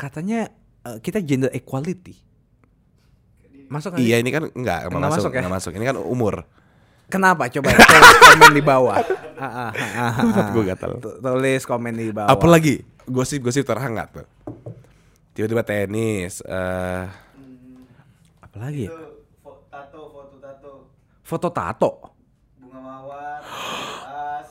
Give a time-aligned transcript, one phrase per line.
[0.00, 0.48] katanya
[0.82, 2.16] eh, kita gender equality.
[3.68, 3.94] Masuk?
[3.94, 5.38] Iya ini kan enggak, Nggak masuk, masuk ya?
[5.38, 5.72] nggak masuk.
[5.76, 6.34] Ini kan umur.
[7.06, 7.46] Kenapa?
[7.46, 8.98] Coba tulis komen di bawah.
[9.36, 9.70] Ah, ah,
[10.16, 10.98] ah, gua gatal.
[10.98, 12.30] Tu- Tulis komen di bawah.
[12.30, 14.26] Apalagi gosip-gosip terhangat tuh.
[15.32, 16.42] Tiba-tiba tenis.
[16.42, 17.04] eh
[18.40, 18.90] Apalagi ya?
[18.90, 19.06] Itu
[19.68, 20.70] tato, foto tato.
[21.22, 21.90] Foto tato.
[22.58, 23.38] Bunga mawar,
[24.34, 24.50] as.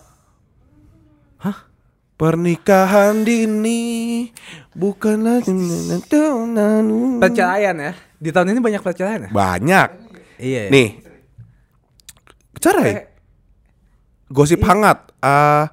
[2.20, 4.28] Pernikahan dini
[4.76, 5.40] bukanlah
[7.24, 7.92] Perceraian ya.
[8.20, 9.30] Di tahun ini banyak perceraian ya?
[9.32, 9.88] banyak.
[10.36, 10.68] Iya.
[10.68, 10.70] ya.
[10.70, 10.90] Nih.
[12.60, 13.08] Cerai.
[14.28, 15.16] Gosip hangat.
[15.18, 15.66] eh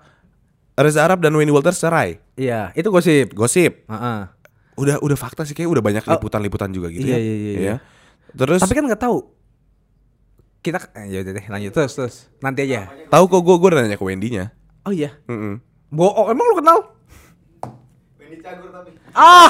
[0.77, 2.21] Reza Arab dan Wendy Walters cerai.
[2.37, 3.33] Iya, itu gosip.
[3.33, 3.89] Gosip.
[3.89, 4.19] Heeh.
[4.77, 6.15] Udah udah fakta sih kayak udah banyak Oh.
[6.15, 7.19] liputan-liputan juga gitu Iya, ya.
[7.19, 7.77] iya, iya, iya.
[8.31, 9.25] Terus Tapi kan nggak tahu.
[10.61, 12.15] Kita eh, ya udah deh, lanjut terus terus.
[12.39, 12.93] Nanti aja.
[13.09, 14.53] tahu kok gue gue nanya ke Wendy-nya.
[14.85, 15.17] Oh iya.
[15.27, 15.65] Mm-mm.
[15.89, 16.79] Bohong, emang lu kenal?
[18.19, 18.91] Wendy cagur tapi.
[19.15, 19.49] Ah.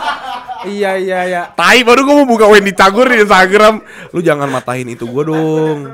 [0.68, 1.42] iya iya iya.
[1.50, 3.80] Tai baru gue mau buka Wendy Cagur di Instagram.
[4.12, 5.90] Lu jangan matahin itu gue dong.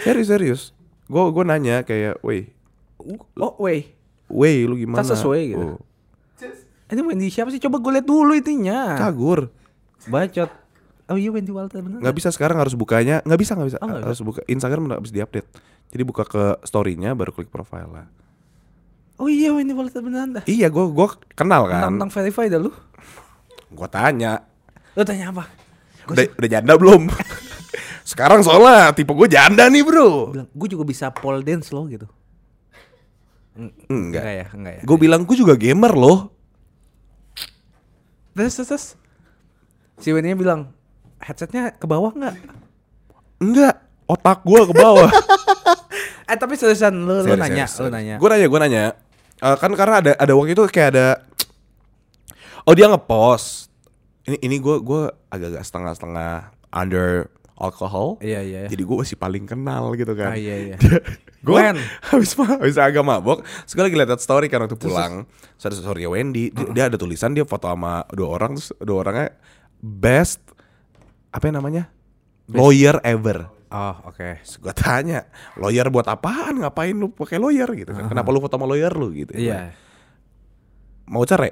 [0.00, 0.62] Serius serius.
[1.04, 2.48] Gue gue nanya kayak, woi,
[3.36, 3.84] Oh, weh.
[4.32, 5.04] woi lu gimana?
[5.04, 5.76] Tas sesuai gitu.
[5.76, 5.80] Oh,
[6.88, 7.58] Ini Wendy siapa sih?
[7.58, 8.94] Coba gue lihat dulu itunya.
[8.96, 9.50] Cagur.
[10.06, 10.48] Bacot.
[11.04, 12.00] Oh iya Wendy Walter bener.
[12.00, 13.20] Nggak bisa sekarang harus bukanya.
[13.28, 13.78] Nggak bisa nggak bisa.
[13.82, 15.48] Oh, harus buka Instagram nggak bisa diupdate.
[15.92, 18.06] Jadi buka ke story-nya baru klik profile lah.
[19.14, 20.44] Oh iya Wendy Walter beneran dah.
[20.44, 21.94] Iya, gue gue kenal kan.
[21.94, 22.74] Tentang verify dah lu.
[23.70, 24.42] Gue tanya,
[24.94, 25.44] Lu tanya apa?
[26.06, 27.08] udah, udah janda belum?
[28.10, 30.30] sekarang soalnya tipe gue janda nih bro.
[30.34, 32.06] Bilang, gue juga bisa pole dance loh gitu.
[33.54, 33.86] Enggak.
[33.90, 34.82] Enggak ya, enggak ya.
[34.82, 36.34] Gue bilang gue juga gamer loh.
[38.34, 38.86] Terus terus, terus.
[40.02, 40.74] Si Wendy bilang
[41.22, 42.34] headsetnya ke bawah nggak?
[43.38, 43.74] Enggak,
[44.10, 45.10] otak gue ke bawah.
[46.24, 48.16] Eh tapi seriusan lu, lu nanya, serius, lu nanya.
[48.16, 48.84] Gue nanya, gue nanya.
[49.44, 51.06] Eh, kan karena ada ada waktu itu kayak ada
[52.68, 53.68] Oh dia ngepost.
[54.24, 56.30] Ini ini gue gue agak-agak setengah-setengah
[56.72, 58.18] under alcohol.
[58.24, 58.60] Iya iya.
[58.66, 58.68] iya.
[58.72, 60.34] Jadi gue masih paling kenal gitu kan.
[60.34, 60.76] Ah, iya iya.
[61.46, 61.76] gue Wen.
[62.08, 65.28] habis habis agak mabok, terus gue lagi liat story kan waktu pulang.
[65.60, 69.04] Terus ada story Wendy, dia, dia ada tulisan dia foto sama dua orang, terus dua
[69.04, 69.28] orangnya
[69.84, 70.40] best
[71.34, 71.84] apa yang namanya
[72.48, 73.52] lawyer ever.
[73.74, 74.38] Oh oke.
[74.38, 75.26] Terus gue tanya,
[75.58, 76.62] lawyer buat apaan?
[76.62, 78.06] Ngapain lu pakai lawyer gitu kan?
[78.06, 79.34] Kenapa lu foto sama lawyer lu gitu?
[79.34, 79.74] Iya.
[81.10, 81.50] Mau cerai?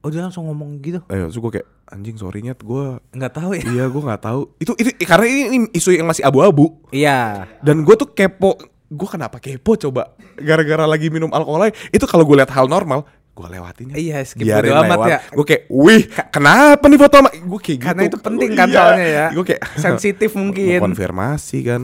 [0.00, 1.04] Oh dia langsung ngomong gitu.
[1.12, 3.62] Eh, terus gue kayak anjing sorry nyet gue Nggak tahu ya.
[3.68, 7.44] Iya gue nggak tahu itu, itu karena ini, ini isu yang masih abu-abu Iya.
[7.60, 8.56] dan gue tuh kepo
[8.90, 11.76] gue kenapa kepo coba gara-gara lagi minum alkohol aja.
[11.92, 13.04] itu kalau gue lihat hal normal
[13.40, 15.18] gue lewatin Iya, skip biarin bodo amat lewat ya.
[15.30, 19.06] gue kayak wih kenapa nih foto sama gue kayak gitu Karena itu penting kan soalnya
[19.06, 19.26] ya.
[19.30, 20.76] gue kayak Sensitif mungkin.
[20.76, 21.82] mau konfirmasi kan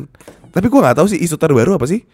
[0.48, 2.04] tapi gue nggak tahu sih isu terbaru apa sih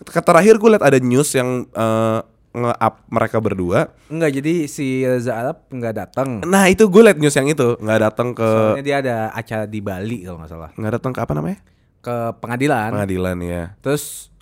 [0.00, 2.20] terakhir gue lihat ada news yang eh,
[2.50, 6.28] nge-up mereka berdua Enggak, jadi si Reza Arab nggak datang.
[6.42, 9.78] nah itu gue lihat news yang itu nggak datang ke Soalnya dia ada acara di
[9.78, 10.70] Bali kalau nggak salah.
[10.72, 11.58] nggak datang ke apa namanya
[11.98, 12.90] Ke pengadilan.
[12.90, 14.32] pengadilan ya Terus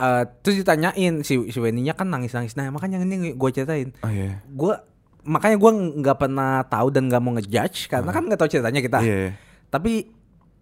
[0.00, 2.56] eh terus ditanyain si si Wendy-nya kan nangis-nangis.
[2.56, 3.92] Nah, makanya ini gue ceritain.
[4.00, 4.72] oh iya Gue
[5.20, 8.98] makanya gue nggak pernah tahu dan nggak mau ngejudge karena kan nggak tahu ceritanya kita.
[9.04, 9.32] Iya, iya.
[9.68, 10.08] Tapi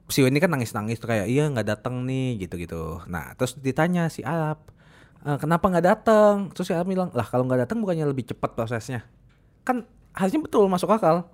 [0.09, 3.05] si Wendy kan nangis-nangis tuh kayak iya nggak datang nih gitu-gitu.
[3.07, 4.59] Nah, terus ditanya si Arab,
[5.23, 6.35] "Eh, kenapa nggak datang?
[6.51, 9.07] Terus si Arab bilang, "Lah kalau nggak datang bukannya lebih cepat prosesnya?"
[9.63, 11.31] Kan harusnya betul masuk akal.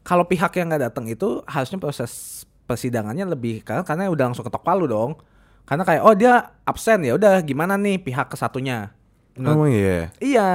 [0.00, 4.64] Kalau pihak yang nggak datang itu harusnya proses persidangannya lebih karena karena udah langsung ketok
[4.64, 5.18] palu dong.
[5.66, 8.94] Karena kayak oh dia absen ya udah gimana nih pihak kesatunya.
[9.34, 10.08] Menurut- Oh iya.
[10.16, 10.48] Iya.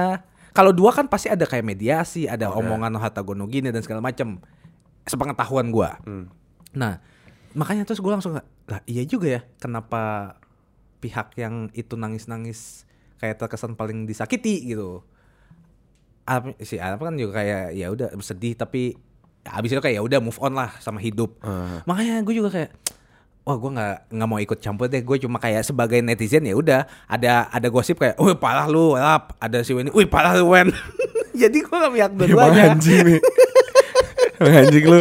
[0.52, 4.40] Kalau dua kan pasti ada kayak mediasi, ada omongan harta gono gini dan segala macam.
[5.02, 5.96] Sepengetahuan gua.
[6.72, 7.00] Nah,
[7.52, 8.44] makanya terus gua langsung lah
[8.84, 9.40] iya juga ya.
[9.56, 10.34] Kenapa
[10.98, 12.84] pihak yang itu nangis-nangis
[13.16, 15.02] kayak terkesan paling disakiti gitu.
[16.22, 18.94] Arab, si Arab kan juga kayak ya udah sedih tapi
[19.42, 21.34] abis itu kayak ya udah move on lah sama hidup.
[21.82, 22.70] Makanya gue juga kayak
[23.42, 26.80] wah gue nggak nggak mau ikut campur deh gue cuma kayak sebagai netizen ya udah
[27.04, 29.34] ada ada gosip kayak wih parah lu Rap.
[29.36, 30.68] ada si Wen wih parah lu Wen
[31.34, 33.06] jadi gue gak pihak Emang dua-duanya anjing
[34.42, 34.98] anjing lu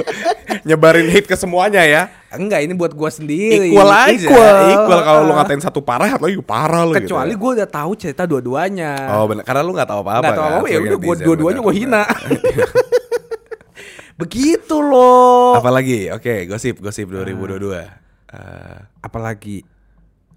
[0.62, 2.02] nyebarin hate ke semuanya ya.
[2.30, 4.14] enggak ini buat gue sendiri Equal aja.
[4.14, 7.42] equal, Equal, kalau lu ngatain satu parah atau lagi parah lu kecuali gitu.
[7.42, 10.24] gue udah tahu cerita dua-duanya Oh benar, karena lu nggak tahu apa-apa.
[10.24, 12.02] nggak tahu kan, apa ya udah gue dua-duanya gue hina
[14.20, 16.10] begitu loh Apalagi?
[16.10, 18.01] Oke, gosip gosip 2022.
[18.32, 19.60] Eh, apalagi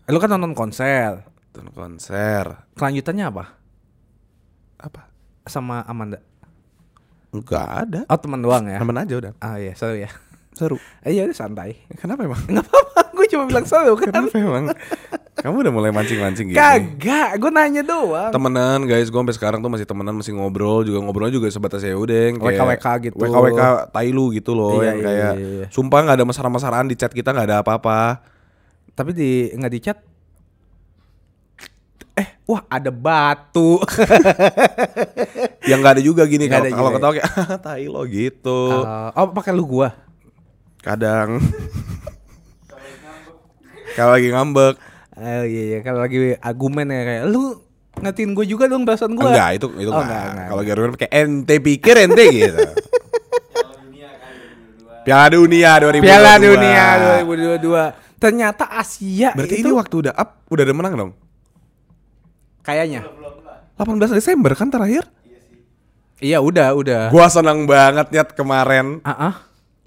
[0.05, 2.67] lu kan nonton konser nonton konser.
[2.75, 3.45] kelanjutannya apa
[4.77, 5.07] Apa?
[5.45, 6.19] sama Amanda
[7.31, 8.01] Enggak ada.
[8.05, 9.33] oh teman doang ya Temen aja udah.
[9.39, 10.11] ah iya seru ya
[10.53, 10.79] Seru.
[11.03, 12.39] Eh, iya udah santai Kenapa emang?
[12.45, 14.65] nggak apa-apa gue cuma bilang seru kan Kenapa emang?
[15.35, 16.59] Kamu udah mulai mancing-mancing gitu.
[16.63, 18.31] Kagak, gue nanya doang.
[18.31, 21.99] Temenan guys, gue sampai sekarang tuh masih temenan, masih ngobrol juga ngobrol juga sebatas ya
[21.99, 23.17] udah yang kayak WKWK gitu.
[23.19, 25.67] WKWK Tailu gitu loh Iya, yang iya, kayak iya, iya.
[25.75, 28.23] sumpah nggak ada mesra-mesraan di chat kita nggak ada apa-apa.
[28.95, 29.99] Tapi di nggak di chat.
[32.15, 33.83] Eh, wah ada batu.
[35.71, 38.87] yang nggak ada juga gini kalau kalau ketawa kayak "Ah, tai lo gitu.
[38.87, 39.99] Eh, oh, pakai lu gua.
[40.79, 41.43] Kadang
[43.99, 44.94] kalau lagi ngambek.
[45.15, 47.55] Oh iya iya kalau lagi argumen ya kayak lu
[47.95, 49.23] ngatin gue juga dong perasaan gue.
[49.25, 50.25] Enggak, itu itu Oh, enggak.
[50.29, 50.47] enggak.
[50.51, 52.59] Kalau Garuda pakai ente pikir ente gitu.
[53.45, 54.33] Piala dunia kan
[54.99, 55.05] 2022.
[55.05, 56.03] Piala Dunia 2022.
[56.03, 56.87] Piala Dunia
[57.23, 58.17] 2022.
[58.17, 61.11] Ternyata Asia Berarti itu ini waktu udah up, udah ada menang dong.
[62.63, 63.05] kayaknya.
[63.07, 63.61] Belum lah.
[63.77, 65.05] 18 Desember kan terakhir.
[65.23, 65.59] Iya sih.
[66.25, 67.03] Iya udah udah.
[67.09, 69.35] Gua senang banget nyet kemarin Ah, ah.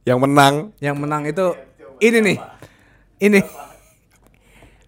[0.05, 0.69] yang menang.
[0.77, 1.57] yang menang itu
[1.97, 2.37] ini nih.
[3.19, 3.39] Ini.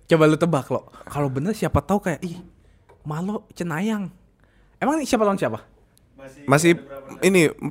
[0.10, 0.90] Coba lu tebak lo.
[1.06, 2.42] Kalau bener siapa tahu kayak ih
[3.06, 4.10] Malo Cenayang.
[4.82, 5.62] Emang siapa lawan siapa?
[6.18, 6.72] Masih Masih
[7.22, 7.62] ini 4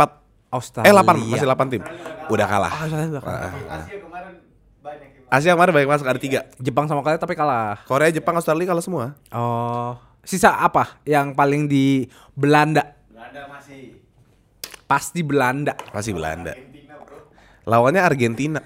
[0.48, 0.88] Australia.
[0.88, 1.82] eh 8, masih 8 tim.
[2.30, 2.70] Udah kalah.
[2.70, 3.40] Ah, Australia udah kalah.
[3.42, 4.32] Asia kemarin
[4.80, 6.62] banyak yang Asia kemarin baik masuk ada 3.
[6.62, 7.82] Jepang sama Korea tapi kalah.
[7.84, 9.18] Korea, Jepang, Australia kalah semua.
[9.34, 12.96] Oh, sisa apa yang paling di Belanda?
[13.10, 13.98] Belanda masih
[14.88, 15.76] Pasti Belanda.
[15.92, 16.56] Masih Belanda.
[16.56, 17.18] Argentina bro.
[17.68, 18.60] Lawannya Argentina.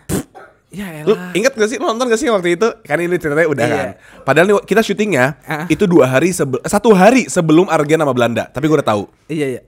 [0.73, 1.31] Ya Lu elah.
[1.33, 2.65] inget gak sih lu nonton gak sih waktu itu?
[2.81, 3.77] Kan ini ceritanya udah Iya.
[3.77, 3.89] kan.
[4.25, 5.69] Padahal nih kita syutingnya Ah.
[5.69, 8.49] itu dua hari sebelum satu hari sebelum Argentina sama Belanda.
[8.49, 9.05] Tapi gue udah tahu.
[9.27, 9.63] Iya iya.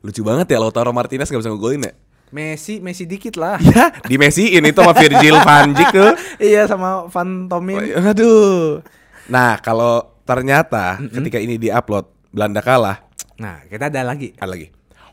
[0.00, 1.92] Lucu banget ya Lautaro Martinez gak bisa ngegolin ya.
[2.30, 3.56] Messi, Messi dikit lah.
[3.66, 6.12] Ya, di Messi ini tuh sama Virgil van Dijk tuh.
[6.52, 7.96] iya sama Van Tomin.
[7.96, 8.84] Aduh.
[9.26, 13.02] Nah, kalau ternyata ketika ini diupload Belanda kalah,
[13.34, 14.36] Nah, kita ada lagi.
[14.36, 14.68] ada lagi.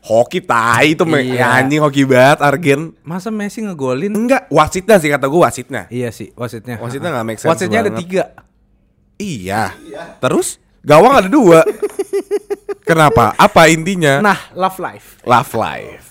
[0.08, 1.60] Hoki tai itu Iya.
[1.60, 2.96] anjing hoki banget Argen.
[3.02, 4.08] Masa Messi ngegolin?
[4.08, 5.84] Enggak, wasitnya sih kata gue wasitnya.
[5.88, 6.80] Iya sih, wasitnya.
[6.80, 8.32] Wasitnya nggak make sense Wasitnya ada tiga.
[9.16, 9.76] Iya.
[10.16, 11.60] Terus gawang ada dua.
[12.82, 13.36] Kenapa?
[13.36, 14.24] Apa intinya?
[14.24, 15.20] Nah, love life.
[15.22, 16.08] Love life.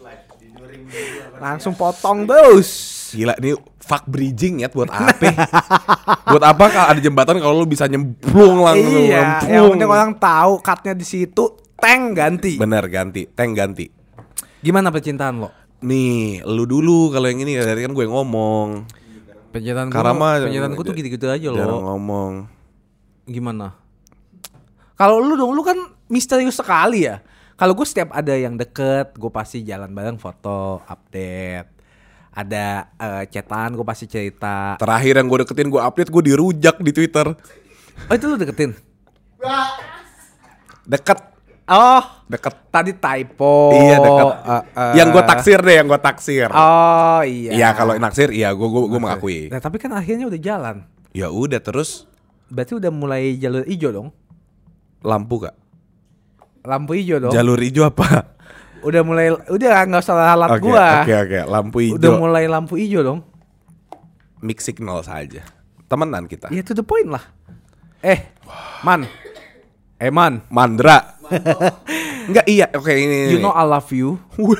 [0.00, 2.68] Live di 2022 Langsung potong terus.
[3.10, 5.30] Gila nih fuck bridging ya buat apa?
[6.26, 9.50] buat apa kalau ada jembatan kalau lu bisa nyemplung langsung Iya, nyemplung.
[9.50, 11.44] yang penting orang tahu cutnya di situ,
[11.80, 12.54] tank ganti.
[12.60, 13.86] Bener ganti, tank ganti.
[14.60, 15.48] Gimana percintaan lo?
[15.80, 18.84] Nih, lu dulu kalau yang ini dari kan gue ngomong.
[19.50, 21.82] Percintaan gue, Karama percintaan gue tuh gitu-gitu aja Jarang loh.
[21.96, 22.32] ngomong.
[23.24, 23.72] Gimana?
[25.00, 25.80] Kalau lu dong, lu kan
[26.12, 27.24] misterius sekali ya.
[27.56, 31.68] Kalau gue setiap ada yang deket, gue pasti jalan bareng foto, update.
[32.36, 34.76] Ada eh, chatan, gue pasti cerita.
[34.76, 37.32] Terakhir yang gue deketin gue update gue dirujak di Twitter.
[38.08, 38.76] Oh itu lu deketin?
[40.88, 41.20] Deket,
[41.70, 42.54] Oh, deket.
[42.66, 43.70] tadi typo.
[43.70, 44.26] Iya deket.
[44.26, 44.92] Eh, eh.
[44.98, 46.50] yang gue taksir deh, yang gue taksir.
[46.50, 47.50] Oh iya.
[47.54, 49.38] Iya kalau naksir, iya gue gue gue mengakui.
[49.48, 50.76] Nah tapi kan akhirnya udah jalan.
[51.10, 52.10] Ya udah terus
[52.50, 54.08] Berarti udah mulai jalur hijau dong.
[55.00, 55.54] lampu kak.
[56.60, 57.32] Lampu hijau dong.
[57.32, 58.06] Jalur hijau apa?
[58.80, 61.04] Udah mulai udah nggak usah alat Oke gua.
[61.04, 61.38] oke oke.
[61.46, 62.16] Lampu Udah hijau.
[62.16, 63.20] mulai lampu hijau dong.
[64.40, 65.44] Mix signal saja.
[65.84, 66.48] Temenan kita.
[66.48, 67.20] Ya to the point lah.
[68.00, 68.32] Eh,
[68.80, 69.04] man.
[70.00, 71.19] Eh man, Mandra.
[72.30, 72.66] Enggak iya.
[72.70, 73.32] Oke ini.
[73.32, 74.18] you know I love you.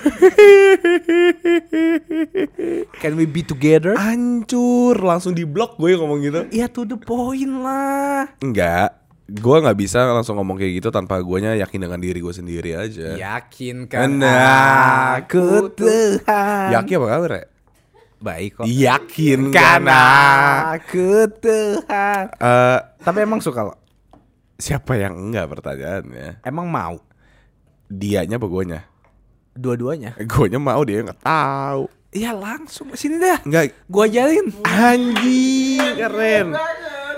[3.00, 3.94] Can we be together?
[3.96, 6.40] Hancur langsung di blok gue ngomong gitu.
[6.50, 8.28] Ya to the point lah.
[8.40, 8.96] Enggak.
[9.30, 13.14] Gue nggak bisa langsung ngomong kayak gitu tanpa guanya yakin dengan diri gue sendiri aja.
[13.14, 16.74] Yakin kan Nah, aku Tuhan.
[16.74, 17.46] Yakin apa kabar ya?
[18.20, 18.64] Baik kok.
[18.68, 20.02] Yakin Kan karena
[20.76, 22.22] aku Tuhan.
[22.36, 23.79] Eh, Tapi emang suka lo?
[24.60, 26.44] Siapa yang enggak pertanyaannya?
[26.44, 27.00] Emang mau?
[27.90, 28.80] Dianya apa guanya?
[29.56, 30.14] Dua-duanya?
[30.30, 31.90] Guanya mau dia nggak tahu.
[32.10, 33.38] Ya langsung sini dah.
[33.46, 33.70] Enggak.
[33.86, 34.50] Gua ajarin.
[34.66, 36.58] Anjing keren.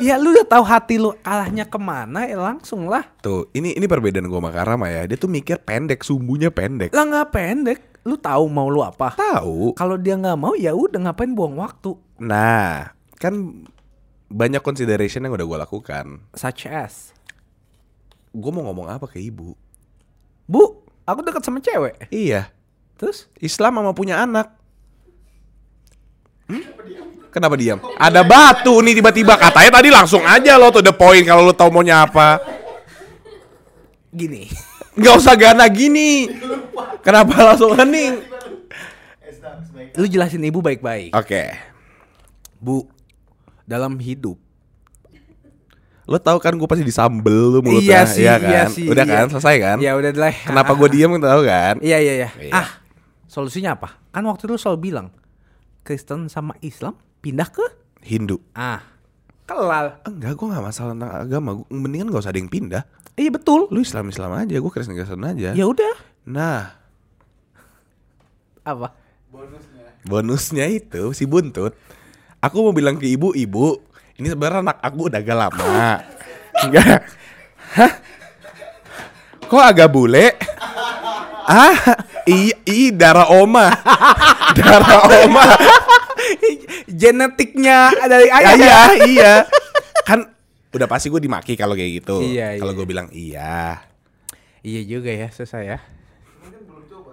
[0.00, 3.04] Ya lu udah tahu hati lu arahnya ke mana ya langsung lah.
[3.24, 5.08] Tuh, ini ini perbedaan gua sama Karama ya.
[5.08, 6.92] Dia tuh mikir pendek, sumbunya pendek.
[6.92, 7.80] Lah nggak pendek.
[8.04, 9.16] Lu tahu mau lu apa?
[9.16, 9.78] Tahu.
[9.78, 11.96] Kalau dia nggak mau ya udah ngapain buang waktu.
[12.20, 13.64] Nah, kan
[14.28, 16.20] banyak consideration yang udah gua lakukan.
[16.36, 17.16] Such as,
[18.32, 19.52] Gue mau ngomong apa ke ibu?
[20.48, 22.08] Bu, aku dekat sama cewek.
[22.08, 22.48] Iya,
[23.02, 23.26] Terus?
[23.42, 24.54] Islam sama punya anak.
[26.46, 26.62] Hmm?
[27.34, 27.82] Kenapa diam?
[27.98, 31.66] Ada batu nih tiba-tiba katanya tadi langsung aja lo tuh the point kalau lo tau
[31.74, 32.38] maunya apa.
[34.14, 34.46] Gini.
[34.94, 36.30] Nggak usah gana gini.
[37.02, 38.22] Kenapa langsung hening?
[39.98, 41.10] Lu jelasin ibu baik-baik.
[41.10, 41.58] Oke.
[42.62, 42.86] Bu,
[43.66, 44.38] dalam hidup.
[46.02, 48.40] Lo tau kan gue pasti disambel lu mulutnya, Iya sih, kan?
[48.42, 49.14] iya sih, Udah iya.
[49.22, 49.76] kan, selesai kan?
[49.78, 50.34] Ya udah lah.
[50.34, 51.78] Kenapa gue diam tau kan?
[51.78, 52.30] Iya iya iya.
[52.36, 52.52] Iya.
[52.52, 52.68] Ah,
[53.24, 54.02] solusinya apa?
[54.10, 55.06] Kan waktu itu lu selalu bilang
[55.82, 57.62] Kristen sama Islam pindah ke
[58.02, 58.42] Hindu.
[58.52, 58.82] ah
[59.42, 59.98] Kelal.
[60.02, 61.50] Enggak, gue nggak masalah tentang agama.
[61.54, 62.82] Gua- Mendingan gak usah ada yang pindah.
[63.12, 63.66] Iya betul.
[63.68, 65.50] Lu Islam Islam aja, gue Kristen Kristen aja.
[65.52, 65.94] Ya udah.
[66.24, 66.78] Nah,
[68.62, 68.94] Apa?
[69.28, 69.86] Bonusnya.
[70.04, 71.74] bonusnya itu si buntut.
[72.38, 73.78] Aku mau bilang ke ibu, ibu,
[74.16, 75.64] ini sebenarnya anak aku udah agak lama.
[76.64, 76.98] Enggak.
[77.72, 77.92] Hah?
[79.42, 80.36] Kok agak bule?
[81.42, 81.74] ah,
[82.24, 83.68] i, i darah oma.
[84.58, 85.44] darah oma.
[87.02, 88.56] Genetiknya dari Ah, ayah.
[88.56, 89.32] iya, iya.
[90.04, 90.28] Kan
[90.72, 92.22] udah pasti gue dimaki kalau kayak gitu.
[92.22, 92.78] Iya, Kalau iya.
[92.78, 93.82] gue bilang iya.
[94.62, 95.78] Iya juga ya, susah ya.
[96.38, 97.12] Mungkin belum coba.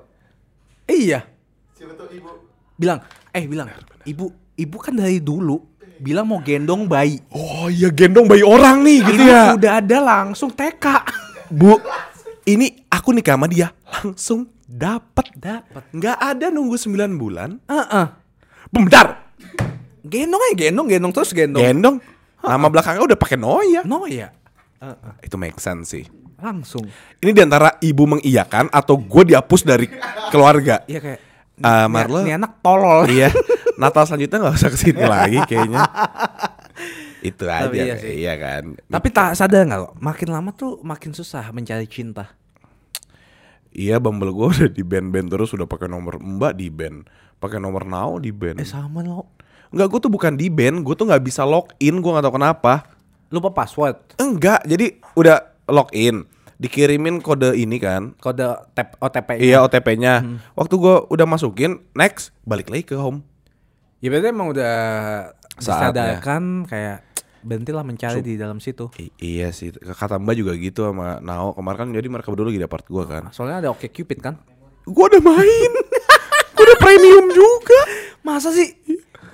[0.85, 1.25] Iya.
[1.73, 2.29] Siapa tahu ibu.
[2.77, 3.01] Bilang,
[3.33, 3.67] eh bilang,
[4.05, 5.57] ibu, ibu kan dari dulu
[5.99, 7.19] bilang mau gendong bayi.
[7.29, 9.43] Oh iya gendong bayi orang nih gitu Ini ya.
[9.53, 10.85] udah ada langsung TK.
[11.51, 11.75] Bu,
[12.47, 15.27] ini aku nikah sama dia langsung dapat.
[15.35, 15.83] Dapat.
[15.91, 17.59] Nggak ada nunggu 9 bulan.
[17.67, 18.05] Heeh.
[18.71, 19.29] Bentar.
[19.99, 21.61] Gendong aja gendong, gendong terus gendong.
[21.61, 21.95] Gendong.
[22.39, 23.83] Nama belakangnya udah pakai Noya.
[23.83, 24.31] No ya.
[24.79, 25.13] Heeh.
[25.27, 26.05] Itu make sense sih.
[26.39, 26.87] Langsung.
[27.19, 29.91] Ini di antara ibu mengiyakan atau gue dihapus dari
[30.31, 30.87] keluarga.
[30.87, 31.19] Iya kayak
[31.59, 32.19] Nih- Marlo.
[32.21, 33.05] Nih anak tolol.
[33.07, 33.29] iya.
[33.81, 35.83] Natal selanjutnya nggak usah ke sini lagi kayaknya.
[37.19, 38.13] Itu aja Tapi iya kayak- sih.
[38.17, 38.63] iya kan.
[38.85, 39.89] Tapi tak sadar nggak lo?
[39.97, 42.31] Makin lama tuh makin susah mencari cinta.
[43.69, 47.05] Iya Bumble gue udah di band-band terus udah pakai nomor Mbak di band,
[47.37, 48.57] pakai nomor Now di band.
[48.57, 49.29] Eh sama lo.
[49.69, 52.89] Enggak, gue tuh bukan di band, gue tuh nggak bisa login, gue nggak tahu kenapa.
[53.29, 54.17] Lupa password.
[54.17, 55.37] Enggak, jadi udah
[55.69, 56.25] login,
[56.59, 59.39] dikirimin kode ini kan, Kode tap OTP.
[59.39, 60.21] iya OTP-nya.
[60.53, 63.23] Waktu gue udah masukin, next balik lagi ke home.
[63.97, 64.75] Ya berarti emang udah
[65.57, 67.07] disadarkan kayak
[67.39, 68.91] berhentilah mencari di dalam situ.
[68.95, 72.59] I- iya sih, kata Mbak juga gitu sama Nao kemarin kan jadi mereka berdua lagi
[72.59, 73.31] di apart gue kan.
[73.31, 74.35] Soalnya ada Oke Cupid kan?
[74.83, 75.71] Gue udah main,
[76.55, 77.79] gue udah premium juga.
[78.19, 78.75] Masa sih?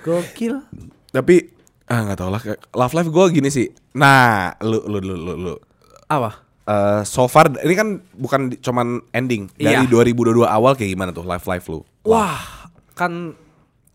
[0.00, 0.62] Gokil.
[1.10, 1.50] Tapi
[1.84, 2.42] ah nggak tau lah,
[2.72, 3.66] love life gue gini sih.
[3.92, 5.54] Nah, lu lu lu lu, lu.
[6.06, 6.45] Apa?
[6.66, 9.86] Eh, so far ini kan bukan cuman ending dari Iya.
[9.86, 11.86] 2022 awal kayak gimana tuh life life lu?
[12.02, 12.66] Wah,
[12.98, 13.38] kan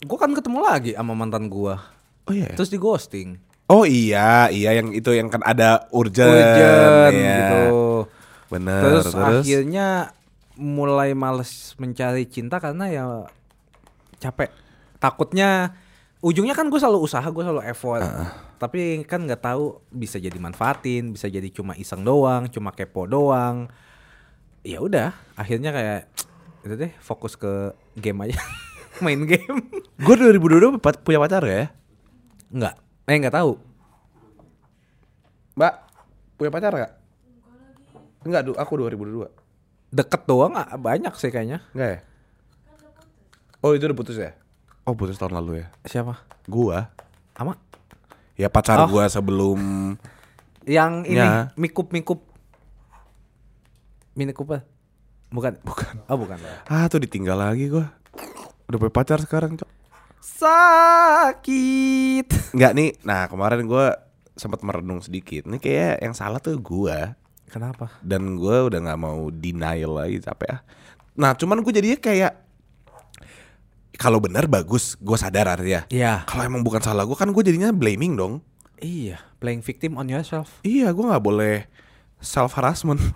[0.08, 1.84] gua kan ketemu lagi sama mantan gua.
[2.24, 2.56] Oh iya.
[2.56, 3.36] Terus di ghosting.
[3.68, 7.36] Oh iya, iya yang itu yang kan ada urgent, Urgent iya.
[7.44, 7.64] gitu.
[8.48, 8.82] Bener.
[8.84, 9.88] Terus, Terus, akhirnya
[10.56, 13.04] mulai males mencari cinta karena ya
[14.24, 14.48] capek.
[14.96, 15.76] Takutnya
[16.22, 18.06] ujungnya kan gue selalu usaha, gue selalu effort.
[18.56, 23.68] Tapi kan nggak tahu bisa jadi manfaatin, bisa jadi cuma iseng doang, cuma kepo doang.
[24.62, 26.00] Ya udah, akhirnya kayak
[26.66, 28.38] itu deh fokus ke game aja.
[29.04, 29.66] Main game.
[29.98, 31.74] gue 2022 pa- punya pacar ya?
[32.54, 32.78] Enggak.
[33.10, 33.58] Eh nggak tahu.
[35.58, 35.74] Mbak,
[36.38, 36.92] punya pacar gak?
[38.22, 39.26] Enggak, du- aku 2022.
[39.90, 41.66] Deket doang nggak banyak sih kayaknya.
[41.74, 42.00] Enggak ya?
[43.62, 44.38] Oh itu udah putus ya?
[44.84, 45.66] Oh putus tahun lalu ya?
[45.84, 46.14] Siapa?
[46.46, 46.90] Gua
[47.34, 47.54] Ama?
[48.34, 48.88] Ya pacar Oh.
[48.88, 49.94] gua sebelum
[50.62, 51.50] Yang ini Ya.
[51.56, 52.20] mikup mikup.
[54.12, 54.62] Mini Cooper.
[55.30, 55.58] Bukan.
[55.64, 55.94] Bukan.
[56.06, 56.38] Oh, bukan.
[56.66, 57.90] Ah tuh ditinggal lagi gua
[58.68, 59.68] Udah punya pacar sekarang cok
[60.22, 62.26] Sakit.
[62.52, 63.96] Enggak nih, nah kemarin gua
[64.34, 67.14] sempat merenung sedikit Ini kayak yang salah tuh gua
[67.48, 67.88] Kenapa?
[68.00, 70.60] Dan gua udah nggak mau denial lagi capek ah
[71.12, 72.32] Nah cuman gue jadinya kayak
[74.00, 75.86] kalau benar bagus, gue sadar artinya.
[75.92, 76.24] Iya.
[76.28, 78.34] Kalau emang bukan salah gue kan gue jadinya blaming dong.
[78.82, 80.58] Iya, playing victim on yourself.
[80.66, 81.70] Iya, gue nggak boleh
[82.20, 83.02] self harassment.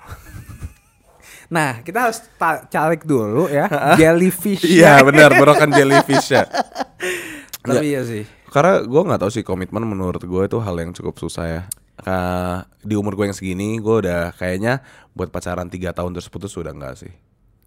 [1.45, 2.25] Nah, kita harus
[2.73, 3.69] cari dulu ya
[4.01, 4.65] jellyfish.
[4.65, 6.49] iya benar, broken jellyfish ya.
[7.65, 8.25] Tapi iya sih.
[8.49, 11.61] Karena gue nggak tahu sih komitmen menurut gue itu hal yang cukup susah ya.
[12.01, 14.81] Ka- di umur gue yang segini, gue udah kayaknya
[15.13, 17.13] buat pacaran tiga tahun terus putus udah nggak sih.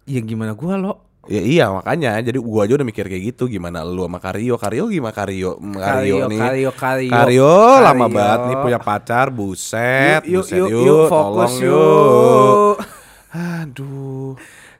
[0.09, 0.93] Ya gimana gua lo?
[1.27, 4.87] Ya iya makanya, jadi gua aja udah mikir kayak gitu gimana lu sama Kario, Kario
[4.87, 6.39] gimana Kario, Kario, nih.
[6.39, 7.11] Kario, Kario.
[7.11, 12.75] Kario lama banget nih punya pacar, buset, Yuk, buset yuk, yuk, fokus tolong yuk.
[13.35, 14.31] Aduh.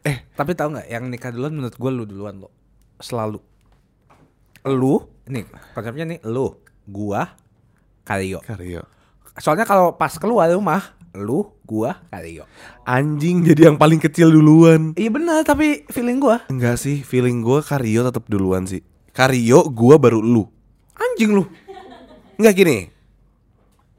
[0.07, 2.49] Eh, Tapi tahu nggak yang nikah duluan menurut gua lu duluan lo.
[3.03, 3.43] Selalu.
[4.63, 4.95] Lu,
[5.27, 5.43] nih
[5.75, 6.55] konsepnya nih lu,
[6.87, 7.35] gua,
[8.07, 8.39] Kario.
[8.47, 8.87] Kario.
[9.37, 12.49] Soalnya kalau pas keluar rumah, lu, gua, Kario.
[12.81, 14.97] Anjing jadi yang paling kecil duluan.
[14.97, 18.81] Iya benar, tapi feeling gua Enggak sih, feeling gua Kario tetap duluan sih.
[19.13, 20.49] Kario, gua baru lu.
[20.97, 21.45] anjing lu.
[22.41, 22.77] Enggak gini.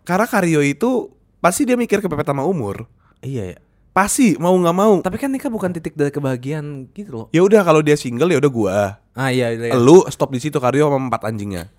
[0.03, 2.91] Karena Kario itu pasti dia mikir kepepet sama umur.
[3.23, 3.59] Iya ya.
[3.95, 4.99] Pasti mau nggak mau.
[5.07, 7.27] Tapi kan nikah bukan titik dari kebahagiaan gitu loh.
[7.31, 8.77] Ya udah kalau dia single ya udah gua.
[9.15, 9.77] Ah iya, iya.
[9.79, 11.71] Lu stop di situ Kario sama empat anjingnya.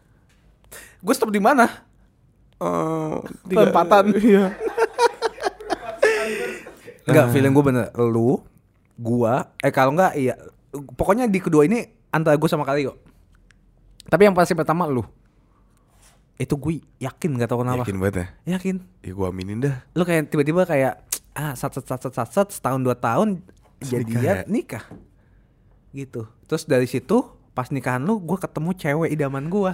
[1.02, 1.66] Gue stop di mana?
[2.62, 4.14] Oh, Perempatan.
[4.22, 4.54] Iya.
[7.08, 7.88] Enggak, feeling gue bener.
[7.98, 8.42] Lu,
[8.98, 10.38] gua, eh kalau enggak iya.
[10.72, 12.96] Pokoknya di kedua ini antara gue sama Kario.
[14.08, 15.04] Tapi yang pasti pertama lu.
[16.40, 17.84] Itu gue yakin nggak tahu kenapa.
[17.86, 18.28] Yakin banget ya?
[18.58, 18.76] Yakin.
[19.06, 19.76] Ya gue aminin dah.
[19.94, 23.46] Lu kayak tiba-tiba kayak ah sat sat sat sat sat, sat setahun dua tahun
[23.84, 24.50] jadian ya?
[24.50, 24.84] nikah.
[25.92, 26.26] Gitu.
[26.48, 29.72] Terus dari situ pas nikahan lu gue ketemu cewek idaman gue.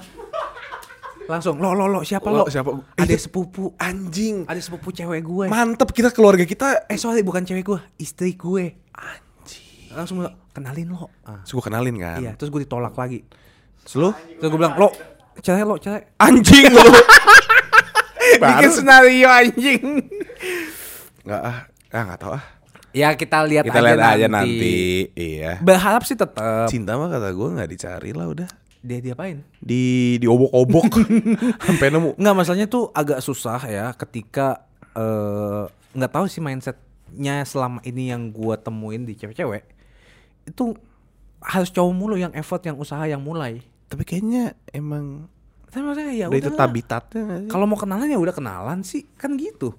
[1.28, 2.44] Langsung lo lo lo siapa lo?
[2.44, 2.72] Lo, siapa?
[2.96, 3.76] Ada Itu- sepupu.
[3.76, 4.48] Anjing.
[4.48, 5.46] Ada sepupu cewek gue.
[5.48, 6.88] Mantep kita keluarga kita.
[6.88, 8.80] eh sorry bukan cewek gue, istri gue.
[8.92, 9.92] Anjing.
[9.92, 11.12] Langsung gua, kenalin lo.
[11.22, 11.44] Ah.
[11.44, 12.20] Terus gue kenalin kan.
[12.20, 13.28] Iya, terus gue ditolak lagi.
[13.84, 14.10] Terus lu?
[14.12, 14.90] Terus gue bilang, lo,
[15.38, 16.02] cerai lo, cerai.
[16.18, 16.84] Anjing lu.
[18.38, 19.84] Bikin skenario anjing.
[21.24, 21.58] Nggak ah.
[21.90, 22.44] Ah nggak tahu ah.
[22.92, 24.14] Ya kita lihat Kita aja lihat nanti.
[24.14, 24.76] aja nanti.
[25.14, 25.52] Iya.
[25.60, 26.68] Berharap sih tetap.
[26.68, 28.50] Cinta mah kata gue nggak dicari lah udah.
[28.86, 29.42] Dia diapain?
[29.60, 31.02] Di diobok-obok
[31.68, 32.16] sampai nemu.
[32.18, 35.64] Enggak, masalahnya tuh agak susah ya ketika eh,
[35.98, 39.64] nggak tahu sih mindsetnya selama ini yang gua temuin di cewek-cewek
[40.48, 40.74] itu
[41.44, 43.62] harus cowok mulu yang effort, yang usaha, yang mulai.
[43.88, 45.30] Tapi kayaknya emang
[45.68, 47.24] Tapi maksudnya ya udah itu tabitatnya?
[47.52, 49.76] Kalau mau kenalan ya udah kenalan sih, kan gitu.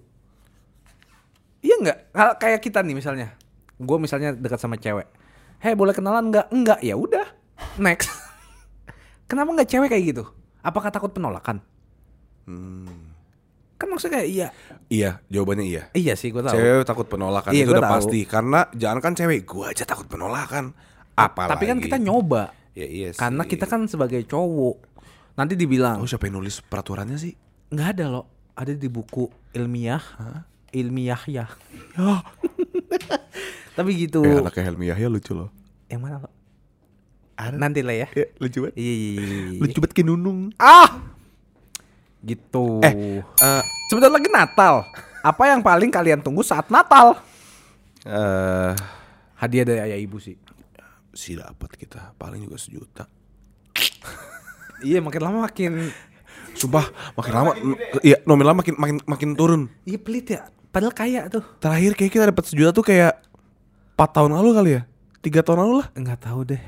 [1.64, 1.98] Iya nggak?
[2.12, 3.32] Kalau kayak kita nih misalnya,
[3.80, 5.08] gue misalnya dekat sama cewek,
[5.64, 6.52] hei boleh kenalan nggak?
[6.52, 7.26] Enggak, ya udah,
[7.80, 8.12] next.
[9.28, 10.24] Kenapa nggak cewek kayak gitu?
[10.60, 11.60] Apakah takut penolakan?
[12.44, 13.12] Hmm.
[13.76, 14.48] Kan maksudnya kayak iya,
[14.88, 15.82] Iya, jawabannya iya.
[15.92, 16.50] iya sih gue tahu.
[16.50, 17.92] Cewek takut penolakan Iya, itu udah tahu.
[17.94, 20.72] pasti karena jangan kan cewek, gua aja takut penolakan.
[21.14, 21.52] Apalagi.
[21.52, 23.20] Tapi kan kita nyoba, Ya iya sih.
[23.20, 24.76] karena kita kan sebagai cowok.
[25.34, 27.36] Nanti dibilang Oh, siapa yang nulis peraturannya sih?
[27.68, 30.00] nggak ada loh, ada di buku ilmiah,
[30.72, 31.46] ilmiah ya.
[31.94, 32.24] Ya,
[33.76, 34.24] Tapi gitu.
[34.24, 35.52] eh, anaknya Helmi Yahya lucu loh.
[35.86, 36.28] Yang mana lo?
[37.38, 38.08] Nanti lah ya.
[38.10, 38.74] Ya, lucu banget.
[38.74, 39.60] Iya, iya, iya, iya.
[39.62, 40.40] Lucu banget kayak nunung.
[40.58, 40.90] Ah,
[42.18, 42.82] gitu.
[42.82, 44.82] Eh, eh, sebentar lagi Natal.
[45.22, 47.14] Apa yang paling kalian tunggu saat Natal?
[48.02, 48.72] eh,
[49.38, 50.34] Hadiah dari ayah ibu sih.
[51.14, 53.04] sih dapat kita paling juga sejuta.
[54.82, 55.90] Iya, makin lama makin.
[56.54, 57.50] Sumpah, makin lama,
[58.02, 59.62] iya nominal makin makin makin turun.
[59.86, 60.46] Iya pelit ya.
[60.70, 61.42] Padahal kaya tuh.
[61.58, 63.18] Terakhir kayak kita dapat sejuta tuh kayak
[63.94, 64.82] 4 tahun lalu kali ya?
[65.22, 65.88] Tiga tahun lalu lah.
[65.98, 66.62] Enggak tahu deh.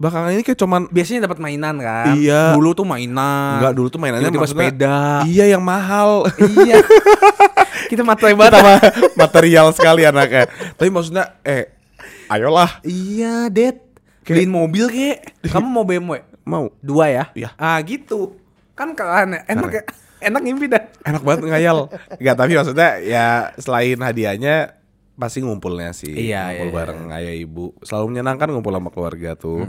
[0.00, 2.16] Belakangan ini kayak cuman Biasanya dapat mainan kan.
[2.16, 2.56] Iya.
[2.56, 3.60] Dulu tuh mainan.
[3.60, 4.98] Enggak dulu tuh mainannya maksudnya- sepeda.
[5.28, 6.24] Iya yang mahal.
[6.40, 6.80] iya.
[7.90, 8.62] Kita matre Kita banget.
[8.64, 8.80] mah
[9.12, 10.48] material sekali anaknya.
[10.74, 11.68] Tapi maksudnya eh
[12.32, 13.76] ayolah Iya, Dad.
[14.24, 15.18] Beliin mobil kek.
[15.52, 16.24] Kamu mau BMW?
[16.40, 16.72] mau.
[16.80, 17.24] Dua ya?
[17.36, 17.52] Iya.
[17.54, 18.40] Ah, gitu.
[18.72, 18.96] Kan
[19.36, 19.44] ya.
[19.44, 19.82] Enak ya.
[20.20, 20.82] Enak ngimpi dah.
[21.04, 21.92] Enak banget ngayal.
[22.16, 23.26] Enggak tapi maksudnya ya
[23.60, 24.79] selain hadiahnya
[25.20, 26.08] pasti ngumpulnya sih.
[26.10, 27.76] Iya, ngumpul iya, bareng ayah ibu.
[27.84, 29.68] Selalu menyenangkan ngumpul sama keluarga tuh.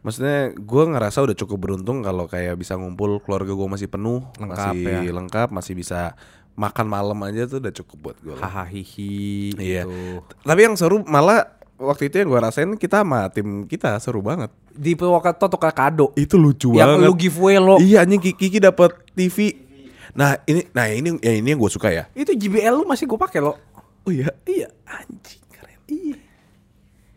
[0.00, 4.72] Maksudnya gue ngerasa udah cukup beruntung kalau kayak bisa ngumpul keluarga gue masih penuh, Lengkap
[4.72, 5.12] masih ya.
[5.12, 6.16] lengkap, masih bisa
[6.56, 8.36] makan malam aja tuh udah cukup buat gue.
[8.36, 9.54] Hahaha hihi.
[9.56, 9.84] Iya.
[9.84, 10.24] gitu.
[10.40, 14.52] Tapi yang seru malah waktu itu yang gue rasain kita sama tim kita seru banget.
[14.70, 16.12] Di Purwokerto tukar kado.
[16.16, 17.06] Itu lucu Yang banget.
[17.08, 17.76] lu giveaway lo.
[17.80, 19.68] Iya anjing Kiki, Kiki dapat TV.
[20.10, 22.10] Nah ini, nah ini, ya ini yang gue suka ya.
[22.18, 23.54] Itu JBL lu masih gue pakai lo.
[24.02, 24.68] Oh iya, Iya.
[24.84, 25.80] anjing keren.
[25.86, 26.16] Iya.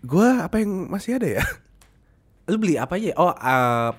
[0.01, 1.43] Gue apa yang masih ada ya?
[2.51, 3.15] Lu beli apa aja?
[3.15, 3.89] Oh, eh,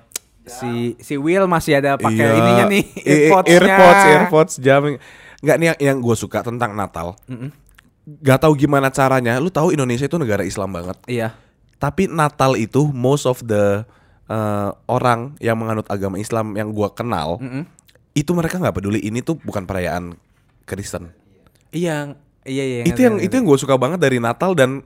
[0.45, 2.37] si si Will masih ada pakai Iya.
[2.37, 3.57] ininya nih, I- i- AirPods-nya.
[3.57, 4.97] Airpods, Airpods, jamming.
[5.41, 7.17] Nggak nih yang, yang gue suka tentang Natal.
[8.21, 9.37] Gak tahu gimana caranya.
[9.37, 10.97] Lu tahu Indonesia itu negara Islam banget.
[11.05, 11.33] Iya.
[11.75, 13.81] Tapi Natal itu most of the
[14.25, 17.41] uh, orang yang menganut agama Islam yang gua kenal
[18.13, 20.15] itu mereka nggak peduli ini tuh bukan perayaan
[20.63, 21.11] Kristen.
[21.69, 22.83] Iya, iya iya.
[22.85, 24.85] itu yang itu yang gue suka banget dari Natal dan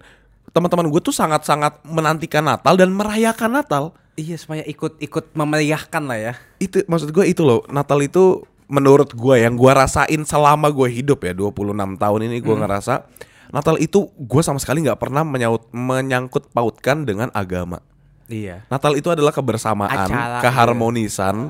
[0.50, 3.84] teman-teman gue tuh sangat-sangat menantikan Natal dan merayakan Natal.
[4.20, 6.34] Iya supaya ikut-ikut memeriahkan lah ya.
[6.60, 7.64] Itu maksud gue itu loh.
[7.70, 12.56] Natal itu menurut gue yang gue rasain selama gue hidup ya 26 tahun ini gue
[12.56, 13.08] ngerasa
[13.50, 17.82] Natal itu gue sama sekali nggak pernah menyaut, menyangkut pautkan dengan agama.
[18.30, 18.62] Iya.
[18.70, 21.50] Natal itu adalah kebersamaan, Acara, keharmonisan,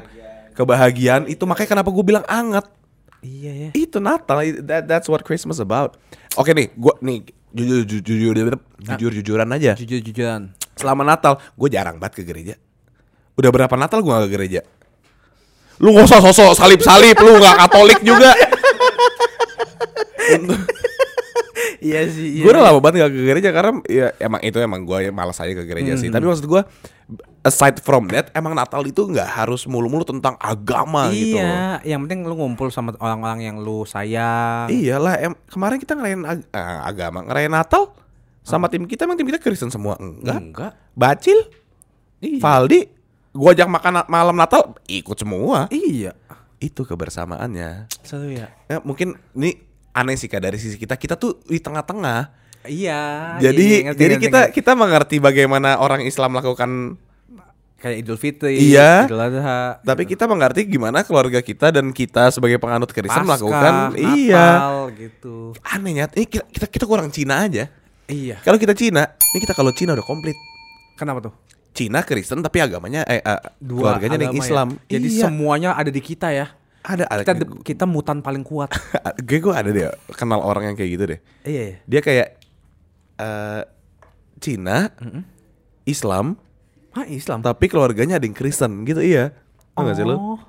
[0.56, 1.28] kebahagiaan.
[1.28, 2.63] Itu makanya kenapa gue bilang anget.
[3.20, 3.70] Iya ya.
[3.76, 4.64] Itu Natal.
[4.64, 6.00] That, that's what Christmas about.
[6.40, 7.18] Oke nih, gue nih
[7.52, 9.76] jujur jujur jujur jujur jujuran aja.
[9.76, 10.56] Jujur-jujuran.
[10.80, 12.56] Selama Natal, gue jarang banget ke gereja.
[13.36, 14.62] Udah berapa Natal gue gak ke gereja?
[15.80, 18.32] Lu gak usah sosok salib-salib, lu gak Katolik juga.
[21.82, 22.28] iya sih.
[22.36, 22.44] Iya.
[22.44, 25.52] gue udah lama banget gak ke gereja karena ya emang itu emang gue malas aja
[25.52, 26.00] ke gereja Hmm.
[26.00, 26.08] sih.
[26.08, 26.62] Tapi maksud gue
[27.42, 31.36] aside from that, emang Natal itu nggak harus mulu-mulu tentang agama gitu.
[31.36, 31.42] loh.
[31.42, 34.68] Iya, yang penting lu ngumpul sama orang-orang yang lu sayang.
[34.68, 37.96] Iyalah, em kemarin kita ngerayain ag- eh, agama, ngerayain Natal
[38.42, 40.38] sama tim kita, emang tim kita Kristen semua enggak?
[40.38, 40.72] Enggak.
[40.92, 41.39] Bacil,
[42.20, 42.38] Iya.
[42.38, 42.84] Valdi,
[43.32, 45.65] gua ajak makan na- malam Natal ikut semua.
[45.70, 46.12] Iya.
[46.58, 47.88] Itu kebersamaannya.
[48.04, 48.52] Seru ya.
[48.65, 49.56] Ya, mungkin ini
[50.00, 52.40] aneh sih kak dari sisi kita, kita tuh di tengah-tengah.
[52.60, 53.40] Iya.
[53.40, 54.56] jadi iya, ngerti, jadi ngerti, kita ngerti.
[54.60, 57.00] kita mengerti bagaimana orang Islam melakukan
[57.80, 59.08] kayak Idul Fitri, Iya.
[59.08, 59.80] Idul Adha.
[59.80, 64.48] Tapi kita mengerti gimana keluarga kita dan kita sebagai penganut Kristen Paskah, melakukan Natal, iya.
[64.92, 65.56] gitu.
[65.64, 67.72] Anehnya ini kita, kita kita kurang Cina aja.
[68.12, 68.44] Iya.
[68.44, 70.36] Kalau kita Cina, ini kita kalau Cina udah komplit.
[71.00, 71.34] Kenapa tuh?
[71.72, 74.44] Cina Kristen tapi agamanya eh, eh, keluarganya yang agama ya.
[74.44, 74.68] Islam.
[74.92, 75.24] Jadi Iya.
[75.32, 76.52] semuanya ada di kita ya.
[76.84, 78.72] Ada ada Kita kita mutan paling kuat.
[79.28, 81.20] gue gue ada deh kenal orang yang kayak gitu deh.
[81.44, 81.63] iya.
[81.74, 81.78] iya.
[81.88, 82.28] Dia kayak
[83.20, 83.63] eh
[84.39, 84.96] Cina,
[85.84, 86.39] Islam,
[86.96, 87.44] Hah, Islam.
[87.44, 89.36] tapi keluarganya ada yang Kristen gitu iya.
[89.76, 90.39] Oh, gak sih lu?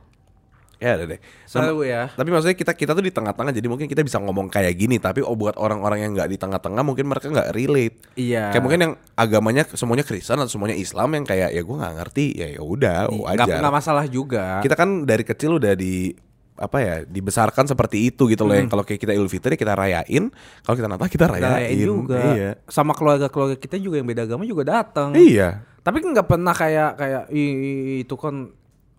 [0.80, 0.84] Oh.
[0.84, 1.20] Ya ada deh.
[1.44, 2.08] Seru ya.
[2.08, 5.20] Tapi maksudnya kita kita tuh di tengah-tengah jadi mungkin kita bisa ngomong kayak gini tapi
[5.20, 7.96] oh buat orang-orang yang nggak di tengah-tengah mungkin mereka nggak relate.
[8.16, 8.48] Iya.
[8.48, 12.24] Kayak mungkin yang agamanya semuanya Kristen atau semuanya Islam yang kayak ya gue nggak ngerti
[12.32, 13.58] ya ya udah Nggak wajar.
[13.60, 14.64] nggak masalah juga.
[14.64, 16.16] Kita kan dari kecil udah di
[16.60, 20.28] apa ya dibesarkan seperti itu gitu loh yang kalau kayak kita Idul Fitri kita rayain,
[20.60, 22.20] kalau kita Natal kita rayain, rayain juga.
[22.36, 22.50] Iya.
[22.68, 25.16] Sama keluarga-keluarga kita juga yang beda agama juga datang.
[25.16, 25.64] Iya.
[25.80, 28.52] Tapi nggak pernah kayak kayak "Ih, itu kan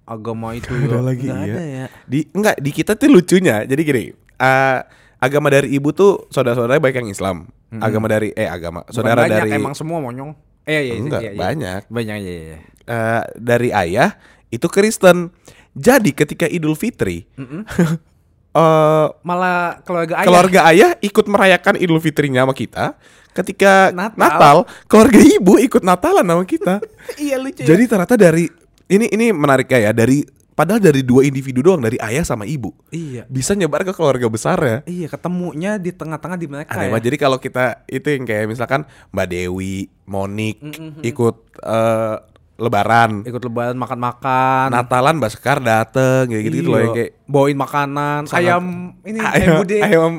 [0.06, 1.56] agama itu ya." lagi Nggak iya.
[1.56, 1.86] ada ya.
[2.08, 3.64] Di enggak di kita tuh lucunya.
[3.66, 4.80] Jadi gini, eh,
[5.22, 7.38] agama dari ibu tuh saudara-saudaranya baik yang Islam.
[7.72, 10.36] Agama dari eh agama Bukan saudara banyak, dari emang semua monyong.
[10.68, 11.40] Eh iya, iya, Enggak, iya, iya.
[11.40, 11.82] banyak.
[11.88, 12.58] Banyak iya, iya.
[12.84, 14.20] eh, dari ayah
[14.52, 15.32] itu Kristen.
[15.72, 17.24] Jadi ketika Idul Fitri,
[18.60, 20.28] eh, Malah keluarga ayah.
[20.28, 23.00] keluarga ayah ikut merayakan Idul Fitrinya sama kita.
[23.32, 24.20] Ketika Natal.
[24.20, 24.58] Natal.
[24.92, 26.84] keluarga ibu ikut Natalan sama kita.
[27.24, 27.64] iya lucu.
[27.64, 28.52] Jadi ternyata dari
[28.92, 33.24] ini ini menarik ya dari padahal dari dua individu doang dari ayah sama ibu iya.
[33.32, 34.78] bisa nyebar ke keluarga besar ya.
[34.84, 37.00] Iya, ketemunya di tengah-tengah di mereka Aneh ya.
[37.00, 38.84] Jadi kalau kita itu yang kayak misalkan
[39.16, 40.60] Mbak Dewi, Monik
[41.02, 42.16] ikut eh,
[42.62, 44.70] Lebaran, Ikut lebaran makan-makan.
[44.70, 46.86] Natalan Mbak Sekar dateng gitu gitu loh Iya.
[46.86, 48.64] yang kayak bawain makanan, Sangat- ayam
[49.02, 50.12] ini ayam, ayam bude, ayam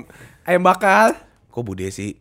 [0.42, 1.08] ayam bakar.
[1.52, 2.18] kok Bude sih?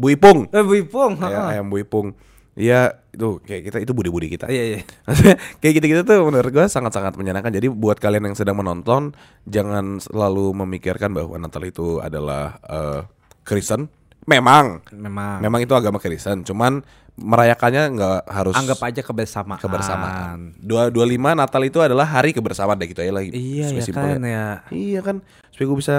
[0.00, 0.48] Bu Ipung.
[0.48, 1.20] Eh, Bu Ipung.
[1.20, 2.16] Ayam, ayam Bu Ipung.
[2.52, 4.44] Iya, itu kayak kita itu bude-bude kita.
[4.52, 4.80] Iya, iya.
[5.64, 7.48] Kayak gitu-gitu tuh menurut gue sangat-sangat menyenangkan.
[7.48, 9.16] Jadi buat kalian yang sedang menonton,
[9.48, 13.00] jangan selalu memikirkan bahwa Natal itu adalah eh,
[13.48, 13.88] Kristen.
[14.28, 15.40] Memang, Memang.
[15.40, 16.44] memang itu agama Kristen.
[16.44, 16.84] Cuman
[17.16, 19.58] merayakannya nggak harus Anggap aja kebersamaan.
[19.60, 20.38] kebersamaan.
[20.60, 23.32] Dua dua lima Natal itu adalah hari kebersamaan deh gitu ya lagi.
[23.32, 24.46] Iya, ya Sesimpel kan ya.
[24.68, 25.16] Iya kan,
[25.50, 25.96] supaya gue bisa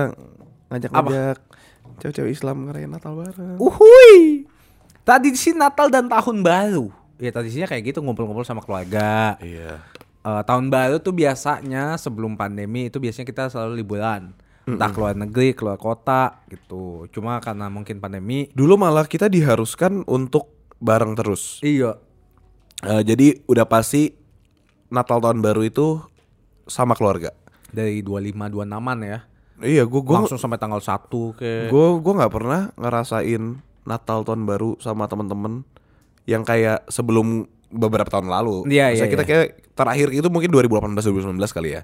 [0.69, 1.37] ngajak-ngajak
[1.99, 3.57] cewek-cewek Islam ngerayain Natal bareng.
[3.57, 4.47] Uhui.
[5.03, 6.87] Tadi sih Natal dan Tahun Baru.
[7.19, 9.35] Ya tradisinya kayak gitu ngumpul-ngumpul sama keluarga.
[9.43, 9.83] Iya.
[10.23, 14.31] Eh, tahun baru tuh biasanya sebelum pandemi itu biasanya kita selalu liburan.
[14.63, 17.11] Entah keluar negeri, keluar kota gitu.
[17.11, 18.47] Cuma karena mungkin pandemi.
[18.55, 20.47] Dulu malah kita diharuskan untuk
[20.79, 21.59] bareng terus.
[21.59, 21.99] Iya.
[22.87, 24.15] Eh, jadi udah pasti
[24.87, 25.99] Natal tahun baru itu
[26.63, 27.35] sama keluarga.
[27.75, 29.19] Dari 25 26-an ya.
[29.59, 34.47] Iya, gua gua Langsung sampai tanggal 1 ke gua gua nggak pernah ngerasain Natal tahun
[34.47, 35.67] baru sama temen-temen
[36.23, 38.69] yang kayak sebelum beberapa tahun lalu.
[38.69, 39.29] Iya, iya, kita iya.
[39.29, 41.81] kayak terakhir itu mungkin 2018 2019 kali ya.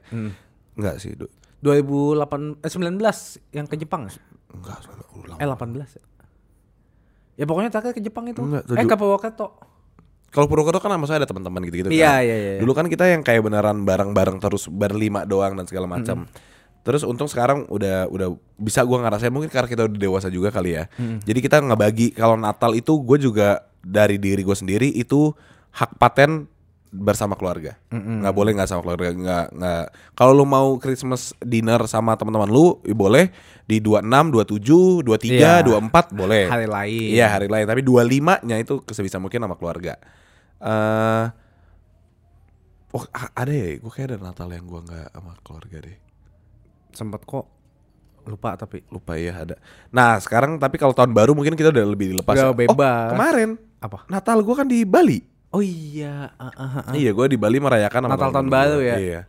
[0.77, 1.27] Enggak sih, Du.
[1.59, 4.07] 2008 eh 19 yang ke Jepang.
[4.53, 4.79] Enggak,
[5.11, 5.37] ulang.
[5.41, 6.03] Eh 18 ya.
[7.39, 8.39] Ya pokoknya terakhir ke Jepang itu.
[8.39, 9.47] Enggak, eh ke Purwokerto.
[10.29, 12.27] Kalau Purwokerto kan maksudnya ada teman-teman gitu-gitu Iya, kan.
[12.27, 12.51] iya, iya.
[12.61, 16.29] Dulu kan kita yang kayak beneran bareng-bareng terus berlima doang dan segala macam.
[16.89, 20.73] Terus untung sekarang udah udah bisa gua ngerasain mungkin karena kita udah dewasa juga kali
[20.73, 20.89] ya.
[21.21, 25.29] Jadi kita ngebagi kalau Natal itu gue juga dari diri gue sendiri itu
[25.71, 26.49] hak paten
[26.89, 27.77] bersama keluarga.
[27.93, 29.85] nggak boleh nggak sama keluarga, nggak nggak.
[30.11, 33.29] Kalau lu mau Christmas dinner sama teman-teman lu, ya boleh
[33.63, 35.61] di 26, 27, 23, Iya.
[35.61, 36.49] 24 boleh.
[36.49, 37.09] Hari lain.
[37.13, 40.01] Iya, hari lain, tapi 25-nya itu sebisa mungkin sama keluarga.
[40.59, 41.25] eh
[42.89, 45.97] Oh, a- ada ya, gue kayak ada Natal yang gue nggak sama keluarga deh.
[46.93, 47.45] Sempet kok
[48.29, 49.55] lupa tapi Lupa ya ada.
[49.89, 52.35] Nah sekarang tapi kalau tahun baru mungkin kita udah lebih dilepas.
[52.37, 52.55] Udah ya.
[52.55, 53.09] bebas.
[53.09, 53.49] Oh, kemarin
[53.81, 53.97] apa?
[54.05, 55.19] Natal gue kan di Bali.
[55.49, 56.93] Oh iya, ah, ah, ah.
[56.93, 58.95] Iya, gue di Bali merayakan Natal tahun teman-teman baru ya?
[59.01, 59.21] Iya.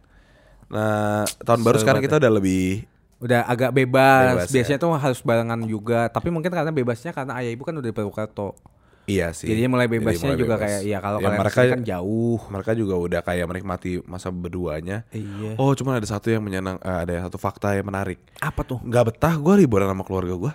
[0.68, 2.84] Nah tahun baru Seru sekarang kita udah lebih
[3.20, 4.32] Udah agak bebas.
[4.32, 4.52] Bebas, ya.
[4.60, 6.08] Biasanya tuh harus barengan juga.
[6.08, 8.56] Tapi mungkin karena bebasnya karena ayah ibu kan udah di Purwokerto.
[9.04, 9.46] Iya sih.
[9.46, 10.64] Jadinya mulai Jadi bebasnya mulai juga bebas.
[10.66, 12.38] kayak ya kalau Ya, kalian mereka kan jauh.
[12.48, 15.04] mereka juga udah kayak menikmati masa berduanya.
[15.10, 15.56] Iya.
[15.56, 18.20] Oh, cuman ada satu yang menyenang, eh, ada satu fakta yang menarik.
[18.38, 18.78] Apa tuh?
[18.80, 20.52] Nggak betah gue liburan sama keluarga gue.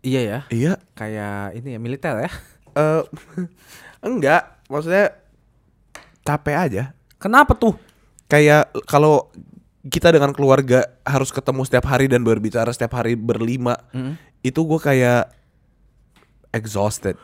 [0.00, 0.38] Iya ya.
[0.48, 2.30] Iya, Kayak ini ya militer ya.
[2.76, 3.02] eh
[4.06, 5.16] enggak, maksudnya
[6.22, 6.82] capek aja.
[7.16, 7.74] Kenapa tuh?
[8.26, 9.30] Kayak kalau
[9.82, 13.78] kita dengan keluarga harus ketemu setiap hari dan berbicara setiap hari berlima,
[14.42, 15.30] itu gue kayak
[16.56, 17.20] exhausted.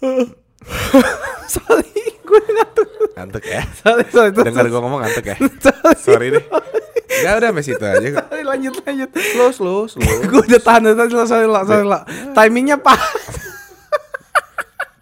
[1.54, 2.88] Sorry, gue ngantuk.
[3.16, 3.62] Ngantuk ya.
[3.82, 4.30] Sorry, sorry.
[4.30, 4.46] sorry.
[4.46, 5.36] Dengar gue ngomong ngantuk ya.
[5.66, 5.98] Sorry.
[5.98, 6.44] Sorry deh.
[7.20, 8.08] Ya udah sampai situ aja.
[8.22, 9.10] Sorry, lanjut lanjut.
[9.12, 10.06] Slow, slow, slow.
[10.30, 12.06] gue udah tahan tadi sorry lah, sorry lah.
[12.32, 13.00] Timingnya pas.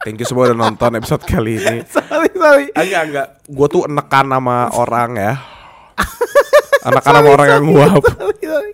[0.06, 1.84] Thank you semua udah nonton episode kali ini.
[1.90, 2.66] sorry sorry.
[2.72, 3.28] Enggak enggak.
[3.44, 5.34] Gue tuh enekan sama orang ya.
[6.88, 8.02] enekan sama orang yang nguap.
[8.16, 8.67] Sorry, sorry.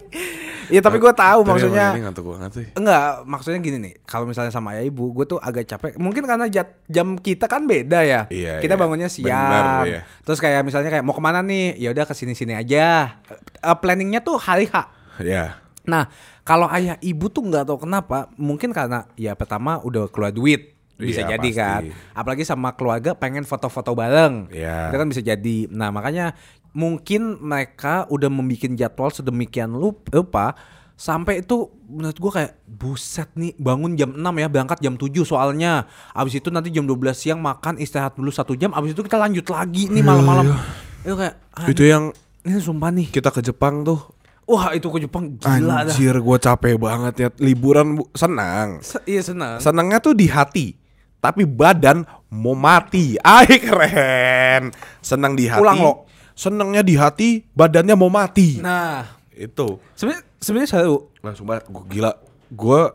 [0.75, 2.67] Ya tapi gue tahu Tapi maksudnya emang ini ngantuk banget sih.
[2.75, 3.95] Enggak, maksudnya gini nih.
[4.03, 5.95] Kalau misalnya sama ayah ibu, gue tuh agak capek.
[6.03, 8.27] Mungkin karena jat- jam kita kan beda ya.
[8.27, 8.81] Iya, kita iya.
[8.83, 9.31] bangunnya siang.
[9.31, 10.01] Benar, iya.
[10.27, 11.79] Terus kayak misalnya kayak mau ke mana nih?
[11.79, 13.23] Ya udah ke sini-sini aja.
[13.63, 14.75] Eh, planningnya tuh hari H.
[15.23, 15.63] Ya.
[15.87, 16.11] Nah,
[16.43, 18.27] kalau ayah ibu tuh nggak tahu kenapa.
[18.35, 20.75] Mungkin karena ya pertama udah keluar duit.
[20.95, 21.61] Bisa Iya, jadi pasti.
[21.61, 21.83] kan.
[22.15, 24.51] Apalagi sama keluarga pengen foto-foto bareng.
[24.51, 24.91] Iya.
[24.91, 25.67] Itu kan bisa jadi.
[25.71, 26.35] Nah, makanya
[26.75, 30.59] mungkin mereka udah membuat jadwal sedemikian lup- rupa
[30.95, 35.87] sampai itu menurut gua kayak buset nih bangun jam 6 ya berangkat jam 7 soalnya
[36.11, 39.43] abis itu nanti jam 12 siang makan istirahat dulu satu jam abis itu kita lanjut
[39.49, 40.55] lagi nih malam-malam
[41.03, 42.05] itu kayak ah, Itu yang
[42.43, 43.99] ini sumpah nih kita ke Jepang tuh.
[44.45, 47.29] wah itu ke Jepang gila dah Anjir, gue capek banget ya.
[47.39, 48.79] Liburan bu- senang.
[48.79, 50.77] Se- iya senang Senangnya tuh di hati.
[51.17, 53.17] Tapi badan mau mati.
[53.19, 54.69] Ay keren.
[55.01, 55.65] Senang di hati.
[55.65, 55.93] Ulang, lo.
[56.35, 58.59] Senangnya di hati, badannya mau mati.
[58.59, 59.07] nah.
[59.31, 59.83] Itu.
[59.99, 62.15] sebenarnya sebenarnya seru Nah, sumpah gue gila.
[62.55, 62.87] Gue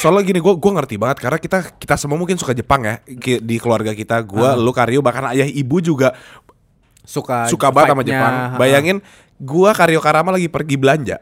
[0.00, 2.96] soalnya gini gue gue ngerti banget karena kita kita semua mungkin suka Jepang ya
[3.36, 4.16] di keluarga kita.
[4.24, 6.16] Gue lu Karyo bahkan ayah ibu juga
[7.04, 8.32] suka suka banget sama Jepang.
[8.32, 8.56] ha.
[8.56, 9.04] bayangin
[9.36, 11.20] gue Karyo Karama lagi pergi belanja.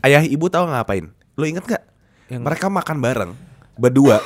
[0.00, 1.12] Ayah ibu tahu ngapain?
[1.36, 1.84] Lu inget nggak?
[2.32, 3.32] Yang- mereka makan bareng
[3.76, 4.24] berdua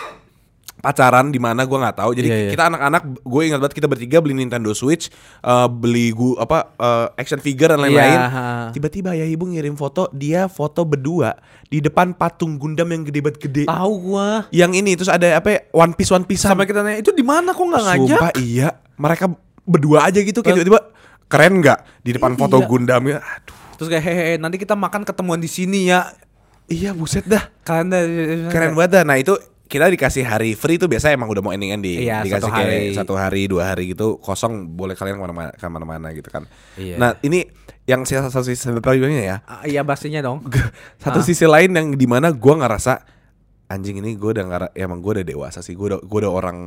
[0.85, 2.11] pacaran di mana gue nggak tahu.
[2.13, 2.51] Jadi Iya, iya.
[2.53, 5.09] kita anak-anak gue ingat banget kita bertiga beli Nintendo Switch
[5.41, 8.19] eh, beli gu apa eh, action figure dan lain-lain.
[8.21, 8.45] Iya, ha.
[8.71, 11.33] tiba-tiba ayah ibu ngirim foto dia foto berdua
[11.73, 13.65] di depan patung Gundam yang gede banget gede.
[13.65, 14.45] Tahu gua.
[14.53, 17.25] Yang ini terus ada apa ya, One Piece One Piece sampai kita nanya itu di
[17.25, 17.57] mana?
[17.57, 18.21] Kok nggak ngajak?
[18.21, 18.69] Sumpah iya.
[18.95, 19.27] Mereka
[19.67, 20.81] berdua aja gitu Kayak tiba-tiba
[21.27, 22.69] Keren gak Di depan foto Iya.
[22.69, 23.57] Gundamnya Aduh.
[23.75, 26.15] Terus kayak hehehe nanti kita makan ketemuan di sini ya.
[26.71, 27.51] Iya buset dah.
[27.67, 28.15] Kalian dari
[28.49, 29.05] Keren banget dah.
[29.05, 32.37] Nah itu kita dikasih hari free tuh biasa emang udah mau ending ending Iya, dikasih
[32.39, 32.93] satu kayak hari.
[32.93, 36.45] satu hari dua hari gitu kosong boleh kalian ke mana-mana ke mana-mana gitu kan
[36.77, 36.97] Iya.
[36.97, 37.49] nah ini
[37.85, 38.69] yang satu sisi
[39.25, 40.45] ya Ah, iya pastinya dong
[41.03, 41.25] satu Ah.
[41.25, 43.01] sisi lain yang di mana gue ngerasa
[43.67, 46.59] anjing ini gue udah ngara emang gue udah dewasa sih gue udah gue udah orang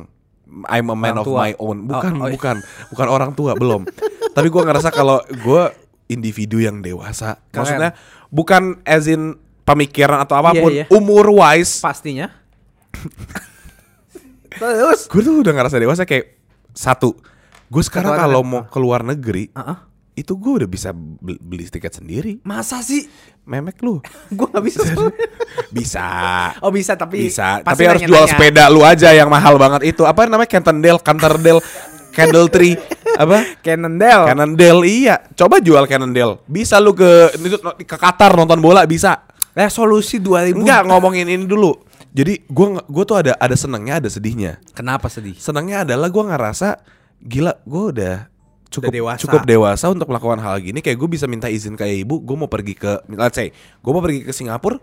[0.66, 1.38] I'm a man Orang of tua.
[1.40, 2.34] my own bukan Oh, oh, iya.
[2.34, 2.56] bukan
[2.90, 3.82] bukan orang tua belum
[4.36, 5.62] tapi gue ngerasa kalau gue
[6.08, 7.62] individu yang dewasa Keren.
[7.62, 7.90] maksudnya
[8.28, 10.84] bukan as in pemikiran atau apa pun Iya, iya.
[10.90, 12.32] umur wise pastinya
[14.60, 15.06] terus?
[15.08, 16.38] Gue tuh udah ngerasa dewasa kayak
[16.72, 17.14] satu
[17.68, 19.84] gue sekarang kalau mau keluar negeri Ah,
[20.16, 22.40] itu gue udah bisa beli, tiket sendiri.
[22.42, 23.06] Masa sih?
[23.46, 24.02] Memek lu.
[24.36, 24.80] Gua nggak bisa
[25.78, 26.06] bisa.
[26.60, 27.62] Oh bisa tapi bisa.
[27.64, 29.94] tapi harus jual sepeda lu aja yang mahal banget.
[29.94, 31.60] Itu apa namanya Cantondale Cantondale
[32.12, 32.74] Candle Tree.
[33.14, 33.62] Apa?
[33.62, 34.26] Cannondale.
[34.28, 35.16] Cannondale iya.
[35.38, 36.44] Coba jual Cannondale.
[36.50, 37.32] Bisa lu ke
[37.86, 39.22] ke Qatar nonton bola bisa.
[39.56, 44.58] Resolusi 2000 enggak ngomongin ini dulu jadi gua gua tuh ada ada senengnya ada sedihnya.
[44.72, 45.36] Kenapa sedih?
[45.36, 46.80] Senangnya adalah gua ngerasa
[47.18, 48.16] gila gua udah
[48.68, 49.20] cukup Udah dewasa.
[49.24, 50.78] cukup dewasa untuk melakukan hal gini.
[50.78, 53.48] Kayak gue bisa minta izin ke ibu gue mau pergi ke let's say
[53.80, 54.76] gue mau pergi ke Singapura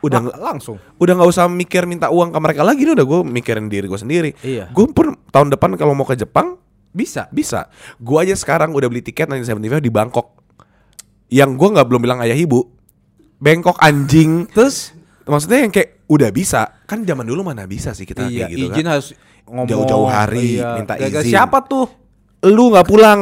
[0.00, 0.76] udah Lang- langsung?
[0.96, 3.96] udah nggak usah mikir minta uang ke mereka lagi nih udah gue mikirin diri gue
[3.96, 4.30] sendiri.
[4.40, 4.68] Iya.
[4.68, 6.60] gue pun tahun depan kalau mau ke Jepang
[6.92, 7.32] bisa?
[7.32, 7.72] bisa.
[7.96, 10.36] Gue aja sekarang udah beli tiket 1975 di Bangkok.
[11.28, 12.66] Yang gue nggak belum bilang ayah ibu.
[13.38, 14.50] Bangkok anjing.
[14.50, 14.92] Terus?
[15.24, 16.82] Maksudnya yang kayak udah bisa.
[16.84, 18.92] Kan zaman dulu mana bisa sih kita iya kayak gitu izin kan?
[18.92, 19.08] harus
[19.46, 20.74] ngomong Jauh-jauh hari, Iya.
[20.76, 21.32] minta Gara-gara izin.
[21.32, 21.86] siapa tuh?
[22.42, 23.20] Lu nggak pulang.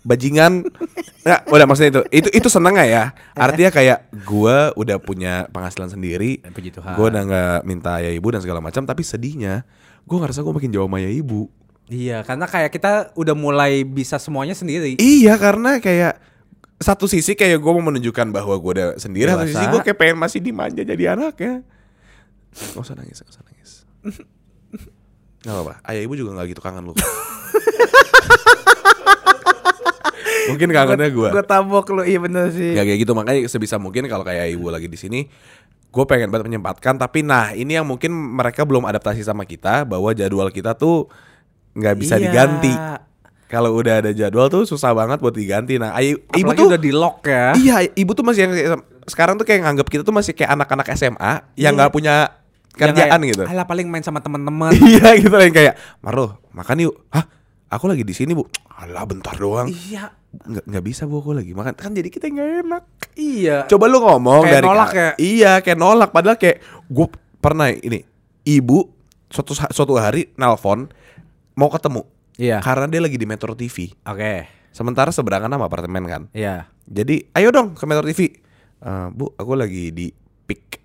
[0.00, 0.64] Bajingan.
[1.26, 2.02] Nggak udah maksudnya itu.
[2.08, 3.04] Itu itu seneng gak ya.
[3.34, 6.40] Artinya kayak gua udah punya penghasilan sendiri.
[6.48, 6.96] Puji Tuhan.
[6.96, 9.68] gua udah nggak minta ayah ibu dan segala macam tapi sedihnya
[10.04, 11.52] gua ngerasa gua makin jauh sama ayah ibu.
[11.84, 14.96] Iya karena kayak kita udah mulai bisa semuanya sendiri.
[14.96, 16.16] Iya karena kayak
[16.78, 19.52] satu sisi kayak gua mau menunjukkan bahwa gua udah sendiri satu Dewasa.
[19.52, 21.60] sisi gua kayak pengen masih dimanja jadi anaknya
[22.58, 23.70] Gak usah nangis, gak usah nangis.
[25.38, 26.94] Gak apa-apa, ayah ibu juga gak gitu kangen lu.
[30.48, 32.02] Mungkin kangennya gue gue tabok lu.
[32.04, 32.72] Iya bener sih.
[32.72, 33.12] Gak kayak gitu.
[33.12, 35.28] Makanya sebisa mungkin kalau kayak ibu lagi di sini
[35.88, 36.96] gue pengen banget menyempatkan.
[36.96, 41.08] Tapi nah ini yang mungkin mereka belum adaptasi sama kita bahwa jadwal kita tuh
[41.76, 42.22] nggak bisa Iya.
[42.28, 42.72] diganti.
[43.48, 45.76] Kalau udah ada jadwal tuh susah banget buat diganti.
[45.80, 47.52] Nah ibu tuh udah di lock ya.
[47.56, 48.52] Iya ibu tuh masih yang
[49.08, 52.37] sekarang tuh kayak nganggap kita tuh masih kayak anak-anak SMA yang nggak punya Yang
[52.78, 56.94] kerjaan kayak, gitu Alah paling main sama teman-teman iya gitu yang kayak Marlo makan yuk
[57.10, 57.26] hah
[57.68, 58.46] aku lagi di sini bu
[58.78, 62.50] alah bentar doang iya nggak nggak bisa bu aku lagi makan kan jadi kita nggak
[62.64, 62.84] enak
[63.18, 65.08] iya Coba lu ngomong Kayak dari nolak ya?
[65.18, 67.06] Iya, kayak nolak padahal kayak gue
[67.38, 68.04] pernah ini
[68.44, 68.88] ibu
[69.28, 70.88] suatu suatu hari nelpon
[71.52, 72.02] mau ketemu.
[72.38, 72.62] Iya.
[72.62, 73.90] Karena dia lagi di Metro TV.
[74.06, 74.34] oke
[74.70, 76.22] Sementara seberangan sama apartemen kan.
[76.30, 78.30] iya Jadi, ayo dong ke Metro TV.
[78.78, 80.08] "Eh, bu, aku lagi di
[80.46, 80.80] pick.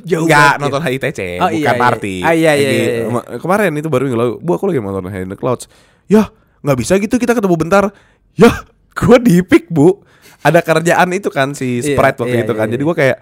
[0.00, 0.62] Jauh Nggak banget ya.
[0.62, 1.72] nonton HITC, Oh, bukan iya, iya.
[1.76, 2.14] party.
[2.18, 3.06] Ah, iya, iya, iya, iya.
[3.06, 5.68] ma- Kemarin itu baru minggu lalu, bu aku lagi nonton High in the Clouds.
[6.04, 7.84] Ya, nggak bisa gitu kita ketemu bentar.
[8.32, 8.50] Ya,
[8.98, 10.00] gue dipik bu.
[10.40, 12.66] Ada kerjaan itu kan si Iya, Sprite waktu iya, itu kan.
[12.66, 12.88] iya, Jadi iya.
[12.88, 13.18] gue kayak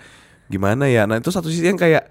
[0.47, 1.03] gimana ya?
[1.05, 2.09] Nah itu satu sisi yang kayak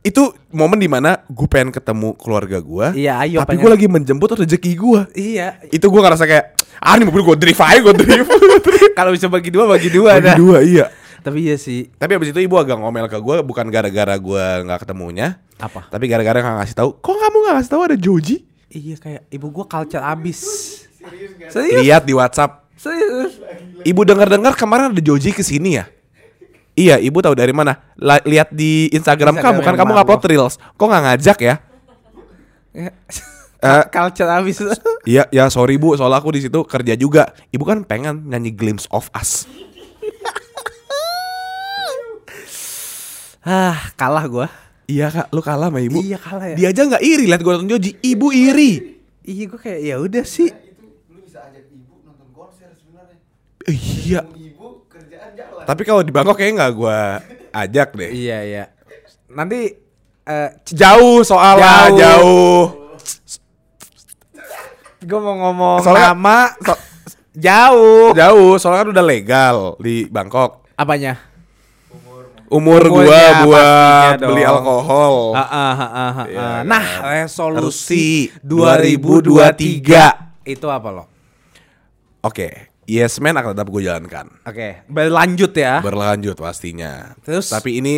[0.00, 2.86] itu momen di mana gue pengen ketemu keluarga gue.
[2.94, 5.00] Iya, ayo, Tapi gue lagi menjemput rezeki gue.
[5.14, 5.58] Iya.
[5.66, 6.44] Itu gue ngerasa kayak
[6.78, 8.28] ah ini mobil gue drive aja gue drive.
[8.98, 10.36] Kalau bisa bagi dua bagi dua Bagi dah.
[10.36, 10.86] dua iya.
[11.18, 11.90] Tapi iya sih.
[11.98, 15.90] Tapi abis itu ibu agak ngomel ke gue bukan gara-gara gue nggak ketemunya, Apa?
[15.90, 16.90] tapi gara-gara nggak ngasih tahu.
[16.98, 18.36] Kok kamu nggak ngasih tahu ada Joji?
[18.68, 20.38] Iya kayak ibu gua culture abis.
[21.48, 21.80] Serius?
[21.80, 22.68] Lihat di WhatsApp.
[22.76, 23.40] Serius?
[23.82, 25.88] Ibu dengar-dengar kemarin ada Joji ke sini ya?
[26.78, 27.90] Iya, ibu tahu dari mana?
[27.98, 29.98] La- lihat di Instagram, Instagram kamu kan kamu baru.
[30.04, 30.54] ngupload reels.
[30.78, 31.54] Kok nggak ngajak ya?
[32.76, 32.90] Ya.
[33.58, 34.62] Eh, culture abis.
[35.02, 37.34] Iya, ya sorry bu, soal aku di situ kerja juga.
[37.50, 39.50] Ibu kan pengen nyanyi Glimpse of Us.
[43.42, 44.46] Ah, kalah gua.
[44.84, 46.00] Iya kak, lu kalah sama ibu.
[46.00, 46.56] Iya, kalah ya.
[46.56, 47.90] Dia aja nggak iri lihat gue nonton Joji.
[48.00, 48.72] Ibu iri.
[49.22, 50.48] Iya gua kayak ya udah sih.
[50.48, 53.20] Itu lu bisa ajak ibu nonton konser sebenarnya.
[53.68, 54.20] Iya.
[54.24, 55.64] Ibu kerjaan jalan.
[55.64, 56.98] Tapi kalau di Bangkok kayaknya nggak gue
[57.52, 58.10] ajak deh.
[58.10, 58.64] Iya iya.
[59.28, 59.76] Nanti
[60.24, 61.98] eh Jauh soalnya Jauh.
[62.00, 62.64] jauh.
[65.00, 66.82] gua mau ngomong Soalnya- nama so-
[67.30, 68.10] jauh.
[68.12, 70.64] Jauh, soalnya kan udah legal di Bangkok.
[70.74, 71.20] Apanya?
[72.48, 74.28] Umur Umurnya gua buat dong.
[74.32, 75.36] beli alkohol.
[75.36, 76.24] Ah, ah, ah, ah, ah.
[76.24, 81.04] Iya, Nah, resolusi Resolusi 2023 itu apa lo?
[82.20, 84.26] Oke, Yes Man akan tetap gue jalankan.
[84.42, 85.84] Oke, berlanjut ya.
[85.84, 87.14] Berlanjut pastinya.
[87.20, 87.52] Terus?
[87.52, 87.94] Tapi ini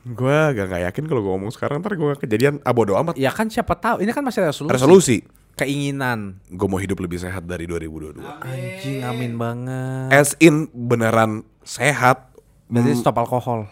[0.00, 3.14] gue gak nggak yakin kalau gue ngomong sekarang ntar gue kejadian ah bodo amat.
[3.14, 4.02] ya kan siapa tahu.
[4.02, 4.74] Ini kan masih resolusi.
[4.74, 5.16] Resolusi.
[5.54, 6.40] Keinginan.
[6.48, 8.18] Gue mau hidup lebih sehat dari 2022.
[8.18, 10.08] Anjing, amin banget.
[10.10, 12.29] As in beneran sehat.
[12.70, 13.66] Berarti Hmm, stop alkohol.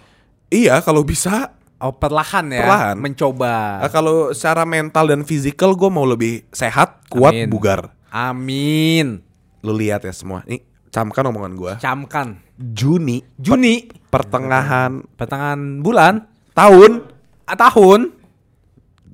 [0.50, 1.54] iya kalau bisa.
[1.78, 2.66] Oh, perlahan ya.
[2.66, 2.96] Perlahan.
[2.98, 3.78] Mencoba.
[3.78, 7.46] Ah, kalau secara mental dan fisikal gue mau lebih sehat, kuat, Amin.
[7.46, 7.94] bugar.
[8.10, 9.22] Amin.
[9.62, 10.42] Lu lihat ya semua.
[10.42, 11.72] Nih, camkan omongan gue.
[11.78, 12.42] Camkan.
[12.58, 17.06] Juni Juni pertengahan pertengahan bulan tahun
[17.46, 18.10] ah, tahun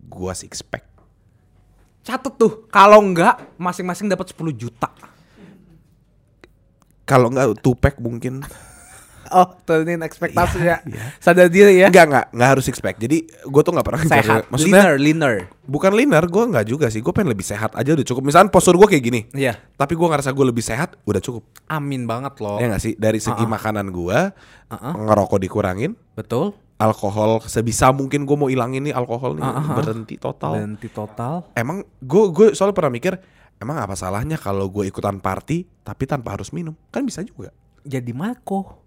[0.08, 0.88] gua six pack.
[2.00, 4.88] catet tuh kalau enggak masing-masing dapat 10 juta.
[7.04, 8.40] Kalau nggak two pack mungkin.
[9.38, 10.88] Oh, turunin ekspektasi Iya, ya.
[10.88, 11.04] iya.
[11.18, 11.88] Sadar diri ya.
[11.88, 12.96] Enggak enggak enggak harus pack.
[13.00, 13.16] Jadi
[13.48, 15.34] gua tuh nggak pernah Sehat, Maksudnya leaner, leaner.
[15.64, 17.00] bukan linear, gua nggak juga sih.
[17.00, 18.22] Gue pengen lebih sehat aja udah cukup.
[18.26, 19.20] Misalnya postur gua kayak gini.
[19.32, 19.56] Iya.
[19.74, 21.42] Tapi gua ngerasa gue lebih sehat, udah cukup.
[21.66, 22.60] Amin banget loh.
[22.60, 22.92] Ya nggak sih?
[22.94, 24.30] Dari segi makanan gua,
[24.70, 26.54] ngerokok dikurangin, Betul.
[26.76, 29.74] alkohol sebisa mungkin gue mau ilangin nih alkohol nih ah, ah.
[29.78, 30.52] berhenti total.
[30.58, 31.48] Berhenti total.
[31.54, 33.14] Emang gue gue soalnya pernah mikir,
[33.62, 36.74] emang apa salahnya kalau gue ikutan party tapi tanpa harus minum?
[36.90, 37.54] Kan bisa juga.
[37.84, 38.83] Jadi Marco.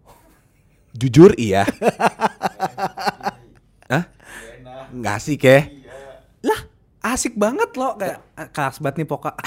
[0.98, 1.62] Jujur iya.
[3.94, 4.04] Hah?
[4.90, 5.86] Nggak sih keh.
[6.42, 6.66] Lah,
[7.14, 9.38] asik banget loh kayak ah, kelas banget nih poka.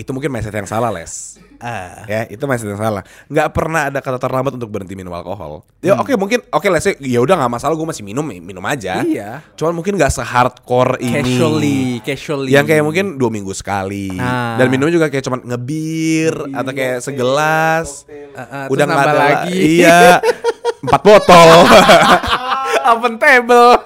[0.00, 1.38] Itu mungkin mindset yang salah les.
[1.62, 2.02] Ah.
[2.10, 3.06] Ya itu yang salah.
[3.30, 5.62] Nggak pernah ada kata terlambat untuk berhenti minum alkohol.
[5.78, 9.06] Ya oke mungkin oke les ya udah nggak masalah gue masih minum minum aja.
[9.06, 9.46] Iya.
[9.54, 11.22] Cuman mungkin nggak se-hardcore ini.
[11.22, 12.50] Casually, casually.
[12.50, 14.58] Yang kayak mungkin dua minggu sekali Nah.
[14.58, 19.82] Dan minumnya juga kayak cuman ngebir Atau kayak segelas Ah, ah, Udah nggak ada lagi.
[19.82, 20.18] Iya
[20.84, 21.50] Empat botol
[22.92, 23.78] Open table.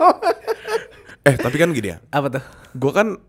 [1.27, 2.43] Eh tapi kan gini ya Apa tuh?
[2.73, 3.21] Gue kan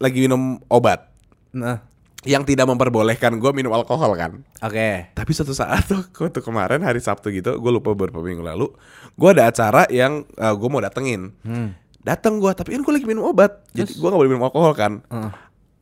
[0.00, 1.12] lagi minum obat
[1.50, 1.82] Nah,
[2.20, 4.88] Yang tidak memperbolehkan gue minum alkohol kan oke.
[5.10, 6.04] Tapi suatu saat tuh
[6.36, 8.68] tuh kemarin hari Sabtu gitu Gue lupa beberapa minggu lalu
[9.14, 11.72] Gue ada acara yang gue mau datengin Hmm.
[11.98, 15.00] Dateng gue Tapi kan gue lagi minum obat Jadi gue gak boleh minum alkohol kan
[15.06, 15.32] Heeh.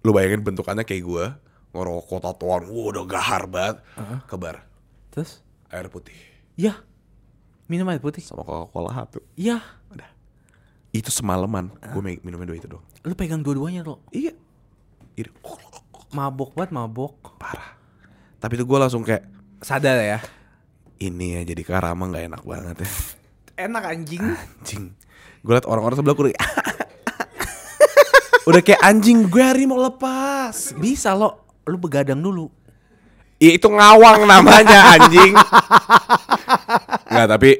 [0.02, 1.24] Lu bayangin bentukannya kayak gue
[1.70, 3.82] Ngerokok tatoan Wah udah gahar banget
[4.24, 4.62] Kebar
[5.10, 5.42] Terus?
[5.68, 6.14] Air putih
[6.54, 6.78] Ya.
[7.66, 8.22] Minum air putih.
[8.22, 9.58] Sama Coca-Cola satu Ya.
[9.88, 10.06] Udah
[10.90, 14.06] Itu semalaman Gue minumnya dua itu doang Lu pegang dua-duanya lo.
[14.10, 14.38] Iya
[15.14, 15.30] Ini
[16.08, 17.36] Mabok banget, mabok.
[17.36, 17.76] Parah
[18.40, 19.28] Tapi itu gue langsung kayak
[19.60, 20.22] Sadar ya.
[20.98, 22.90] Ini ya jadi karama gak enak banget ya
[23.68, 24.22] Enak anjing.
[24.22, 24.84] Anjing
[25.44, 26.32] Gue liat orang-orang sebelah gue
[28.48, 31.60] Udah kayak anjing gue hari mau lepas Bisa lo.
[31.68, 32.48] Lu begadang dulu.
[33.38, 35.36] Iya itu ngawang namanya anjing
[37.12, 37.50] Nggak tapi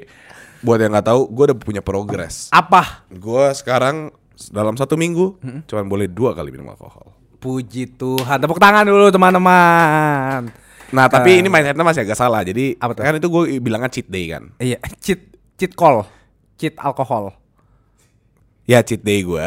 [0.59, 3.07] Buat yang gak tahu Gue udah punya progres Apa?
[3.13, 4.11] Gue sekarang
[4.51, 5.39] Dalam satu minggu
[5.71, 8.39] Cuman boleh dua kali minum alkohol Puji Tuhan.
[8.43, 10.51] Tepuk tangan dulu teman-teman.
[10.89, 13.05] Nah tapi ini mindsetnya masih agak salah Jadi Apa tuh?
[13.05, 15.21] kan itu gue bilangnya cheat day kan Iya, cheat
[15.61, 16.09] cheat call.
[16.57, 17.37] Cheat alkohol.
[18.65, 19.47] Ya cheat day gue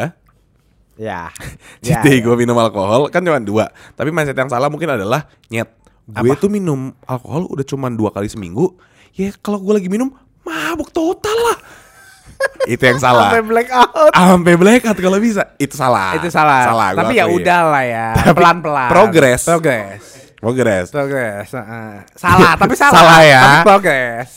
[0.94, 1.34] Ya.
[1.82, 5.66] Cheat day gue minum alkohol Kan cuma dua Tapi mindset yang salah mungkin adalah Nyet
[6.06, 8.78] Gue tuh minum alkohol udah cuma dua kali seminggu
[9.18, 11.58] Ya kalau gue lagi minum mabuk total lah.
[12.70, 13.30] Itu yang salah.
[13.34, 14.12] Sampai blackout.
[14.14, 15.42] Sampai blackout kalau bisa.
[15.58, 16.14] Itu salah.
[16.14, 16.62] Itu salah.
[16.70, 16.88] Salah.
[16.94, 18.06] Tapi ya udah lah ya.
[18.30, 18.90] Pelan-pelan.
[18.90, 19.42] progress.
[19.46, 20.02] Progress.
[20.38, 20.86] Progress.
[20.90, 21.48] Progress.
[21.54, 21.92] heeh.
[22.18, 22.94] Salah, tapi salah.
[22.94, 23.40] Salah ya.
[23.42, 24.30] Tapi progress.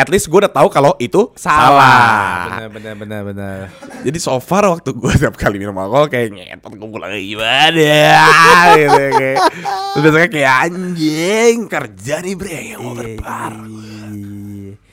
[0.00, 2.48] At least gue udah tahu kalau itu salah.
[2.48, 3.58] Bener bener bener bener.
[4.00, 7.76] Jadi so far waktu gue tiap kali minum alkohol kayak ngetot gue pulang gimana
[8.80, 9.38] gitu kayak.
[9.92, 13.52] Terus biasanya kayak anjing kerja nih bre ya mau berbar.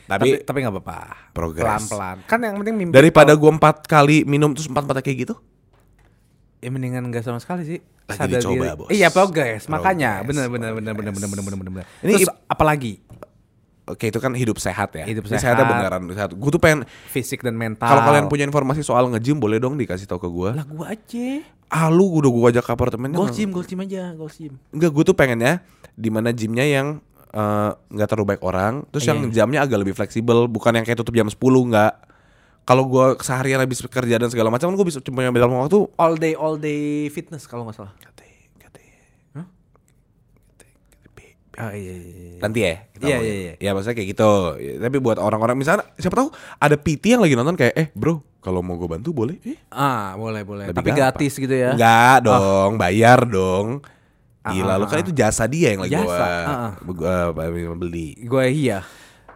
[0.07, 0.99] Tapi- Tapi nggak apa-apa.
[1.35, 2.17] Pelan-pelan.
[2.23, 2.93] Kan yang penting mimpi.
[2.95, 5.35] Daripada gue empat kali minum terus empat empatnya kayak gitu.
[6.57, 7.79] Ya mendingan enggak sama sekali sih.
[8.07, 8.77] Lagi Sadar dicoba, diri.
[8.79, 8.87] Bos.
[8.87, 11.87] Iya progress, makanya bener bener bener bener bener bener bener bener.
[12.01, 13.03] Ini Terus apalagi
[13.87, 15.07] Oke itu kan hidup sehat ya.
[15.07, 15.55] Hidup Ini sehat.
[15.55, 16.35] sehatnya beneran sehat.
[16.35, 17.87] Gue tuh pengen fisik dan mental.
[17.87, 20.49] kalau kalian punya informasi soal nge-gym boleh dong dikasih tahu ke gue.
[20.59, 21.27] lah gua aja.
[21.71, 23.15] Ah lu udah gue ajak ke apartemennya.
[23.15, 24.59] Gold gym, gold gym aja, gold gym.
[24.75, 25.63] Enggak, gue tuh pengennya
[25.95, 26.99] di mana gymnya yang
[27.29, 29.43] eh, nggak terlalu baik orang, terus yang Iya.
[29.43, 31.93] jamnya agak lebih fleksibel, bukan yang kayak tutup jam 10 nggak.
[32.63, 35.87] Kalau gue seharian habis kerja dan segala macam, gue bisa cuma ngambil dalam waktu.
[35.95, 37.95] All day all day fitness kalau nggak salah.
[41.57, 42.13] Oh iya iya.
[42.13, 42.37] iya.
[42.37, 42.73] Nanti ya.
[42.87, 43.33] kita Iya, ngomongin.
[43.33, 43.53] iya, iya.
[43.57, 44.29] Ya maksudnya kayak gitu.
[44.77, 48.61] Tapi buat orang-orang misalnya siapa tahu ada PT yang lagi nonton kayak, eh bro, kalau
[48.61, 49.41] mau gue bantu boleh?
[49.41, 50.69] Eh, Ah, boleh boleh.
[50.69, 51.01] Lebih Tapi gampang.
[51.01, 51.73] gratis gitu ya.
[51.73, 53.81] Enggak dong, bayar dong.
[54.51, 56.27] Gila, Ah, lu kan ah, itu jasa dia yang lagi Jasa,
[56.85, 58.15] gua, ah, gua beli.
[58.21, 58.83] Gue iya.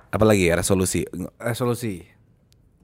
[0.08, 1.04] Apalagi ya resolusi.
[1.38, 2.04] Resolusi.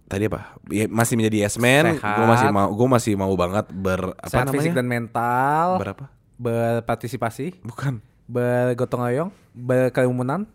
[0.08, 0.56] tadi apa?
[0.72, 2.00] Ya, masih menjadi yes man.
[2.00, 2.16] Sehat.
[2.16, 4.56] Gue masih mau, gue masih mau banget ber apa Sehat namanya?
[4.56, 5.68] fisik dan mental.
[5.80, 6.06] Berapa?
[6.40, 7.60] Berpartisipasi.
[7.64, 8.00] Bukan.
[8.24, 9.30] Bergotong royong.
[9.52, 10.48] Berkerumunan.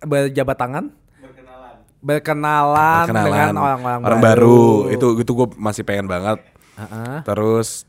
[0.00, 0.84] Berjabat tangan.
[1.18, 1.74] Berkenalan.
[1.98, 4.88] Berkenalan, Kenalan dengan orang-orang orang baru.
[4.92, 6.40] Itu itu gue masih pengen banget.
[6.78, 7.16] Heeh.
[7.26, 7.87] Terus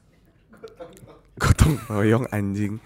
[1.40, 2.84] gotong royong anjing.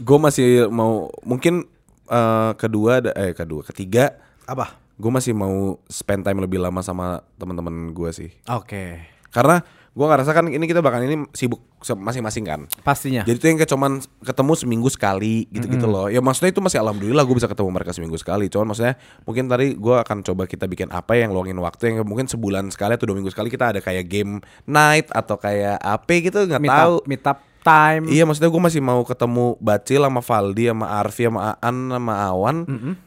[0.00, 1.68] Gue masih mau mungkin
[2.08, 4.16] eh, kedua eh kedua ketiga
[4.48, 4.80] Apa?
[4.94, 8.30] gue masih mau spend time lebih lama sama teman-teman gue sih.
[8.48, 9.10] Oke.
[9.34, 9.60] Karena
[9.94, 12.60] gue ngerasa kan ini kita bakal ini sibuk masing-masing kan.
[12.82, 13.22] Pastinya.
[13.22, 13.92] Jadi tuh yang kayak cuman
[14.26, 16.06] ketemu seminggu sekali gitu-gitu loh.
[16.10, 18.50] Ya maksudnya itu masih alhamdulillah gue bisa ketemu mereka seminggu sekali.
[18.50, 22.26] Cuman maksudnya mungkin tadi gue akan coba kita bikin apa yang luangin waktu yang mungkin
[22.26, 26.42] sebulan sekali atau dua minggu sekali kita ada kayak game night atau kayak apa gitu
[26.46, 26.94] nggak tahu.
[26.98, 28.04] up, meet up time.
[28.12, 32.56] Iya maksudnya gue masih mau ketemu Bacil sama Valdi sama Arfi sama Aan sama Awan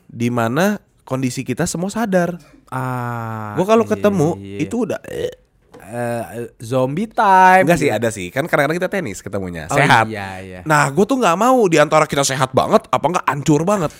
[0.09, 2.41] di mana kondisi kita semua sadar.
[2.67, 3.53] Ah.
[3.55, 4.57] Gue kalau iya, ketemu iya.
[4.65, 5.31] itu udah eh,
[5.87, 7.63] Eh, zombie time.
[7.63, 10.11] enggak sih ada sih kan kadang-kadang kita tenis ketemunya Oh, sehat.
[10.11, 10.59] Iya, iya.
[10.67, 13.95] Nah gue tuh nggak mau di antara kita sehat banget apa enggak hancur banget.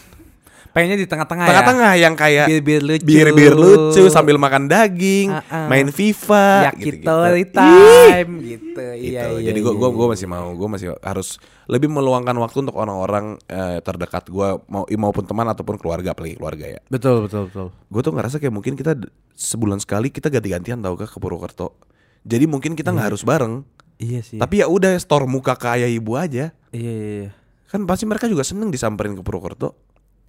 [0.78, 1.50] Pengennya di tengah-tengah ya.
[1.50, 3.02] Tengah-tengah yang kayak Bir-bir lucu.
[3.04, 5.66] bir-bir lucu sambil makan daging, Ah, ah.
[5.66, 8.78] main FIFA, Yakitori time gitu.
[8.94, 9.42] Ih, Iya, gitu.
[9.42, 9.46] iya.
[9.50, 9.98] Jadi iya, gue gua, iya.
[9.98, 14.86] gua masih mau, gue masih harus lebih meluangkan waktu untuk orang-orang eh, terdekat gue mau
[14.88, 16.80] maupun teman ataupun keluarga apalagi keluarga ya.
[16.88, 17.68] Betul, betul, betul.
[17.90, 18.94] Gue tuh ngerasa kayak mungkin kita
[19.34, 21.74] sebulan sekali kita ganti-gantian tau gak ke Purwokerto.
[22.22, 23.66] Jadi mungkin kita nggak harus bareng.
[23.98, 24.38] Iya sih.
[24.38, 26.54] Tapi ya udah store muka ke ayah ibu aja.
[26.70, 27.30] iya, iya, iya.
[27.66, 29.74] Kan pasti mereka juga seneng disamperin ke Purwokerto.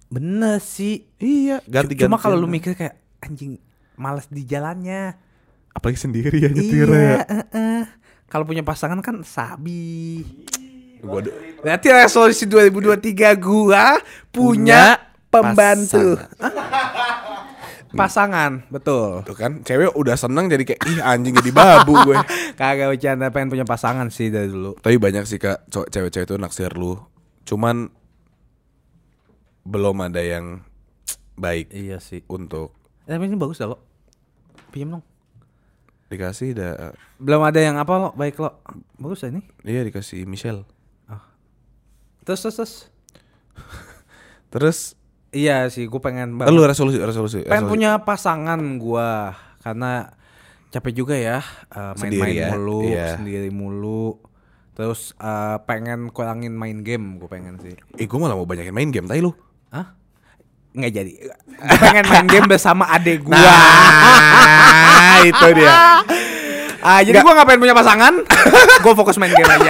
[0.09, 1.05] Bener sih.
[1.21, 2.09] Iya, ganti-gantian.
[2.09, 3.61] Cuma kalau lu mikir kayak anjing
[3.93, 5.29] males di jalannya.
[5.69, 6.97] apalagi sendiri ya nyetir ya.
[6.97, 7.81] Iya, eh, eh.
[8.25, 10.25] Kalau punya pasangan kan sabi.
[10.99, 11.23] Gua
[11.61, 14.01] Berarti resolusi 2023 gua
[14.33, 14.97] punya
[15.29, 16.19] pembantu.
[17.89, 19.25] Pasangan, betul.
[19.25, 22.21] Tuh kan, cewek udah seneng jadi kayak ih anjing jadi babu gue.
[22.59, 24.77] Kagak bercanda pengen punya pasangan sih dari dulu.
[24.77, 27.01] Tapi banyak sih kak cewek-cewek itu naksir lu.
[27.49, 27.89] Cuman
[29.61, 30.61] belum ada yang
[31.35, 32.21] baik Iya sih.
[32.25, 33.77] untuk Eh, tapi ini bagus dah lo.
[34.69, 35.03] Pinjam dong.
[36.07, 36.93] dikasih dah.
[37.15, 38.61] Belum ada yang apa lo, baik lo.
[38.95, 39.41] Bagus ini.
[39.61, 40.65] Iya dikasih Michelle.
[42.21, 42.73] Terus terus terus.
[44.49, 44.79] Terus
[45.29, 47.45] Iya sih, gue pengen eh, lu resolusi resolusi.
[47.45, 47.69] pengen resolusi.
[47.69, 50.09] punya pasangan gua karena
[50.69, 51.37] capek juga ya
[51.69, 53.07] eh, Sendiri main-main ya, mulu, iya.
[53.13, 54.17] sendiri mulu.
[54.73, 57.77] Terus eh, pengen kurangin main game, gue pengen sih.
[57.93, 59.29] Eh gue malah mau banyakin main game tai lu.
[59.69, 59.87] Hah?
[60.69, 61.11] Nggak jadi.
[61.81, 63.35] Pengen main game bersama adek gua.
[63.35, 65.73] Nah, itu dia.
[66.79, 68.13] Ah, jadi gua nggak pengen punya pasangan.
[68.83, 69.69] gua fokus main game aja.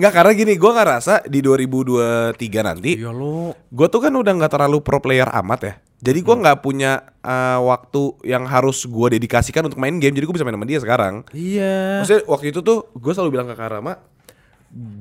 [0.00, 2.32] Nggak karena gini, gue ngerasa di 2023
[2.64, 3.52] nanti Iya lo.
[3.68, 5.74] gue tuh kan udah nggak terlalu pro player amat ya.
[6.00, 10.16] Jadi gue nggak punya eh, waktu yang harus gue dedikasikan untuk main game.
[10.16, 11.20] Jadi gue bisa main sama dia sekarang.
[11.36, 12.00] Iya.
[12.00, 14.00] Maksudnya waktu itu tuh gue selalu bilang ke Karama,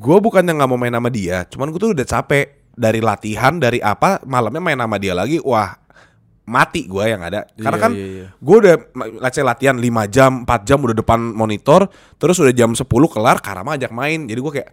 [0.04, 3.60] gue bukan yang nggak mau main sama dia, cuman gue tuh udah capek dari latihan
[3.60, 5.76] dari apa malamnya main sama dia lagi, wah
[6.48, 7.46] mati gue yang ada.
[7.54, 8.26] Karena Iya, kan iya, iya.
[8.34, 8.76] gue udah
[9.20, 13.38] let's say latihan 5 jam, 4 jam udah depan monitor, terus udah jam 10 kelar
[13.38, 14.26] Karama ajak main.
[14.26, 14.70] Jadi gue kayak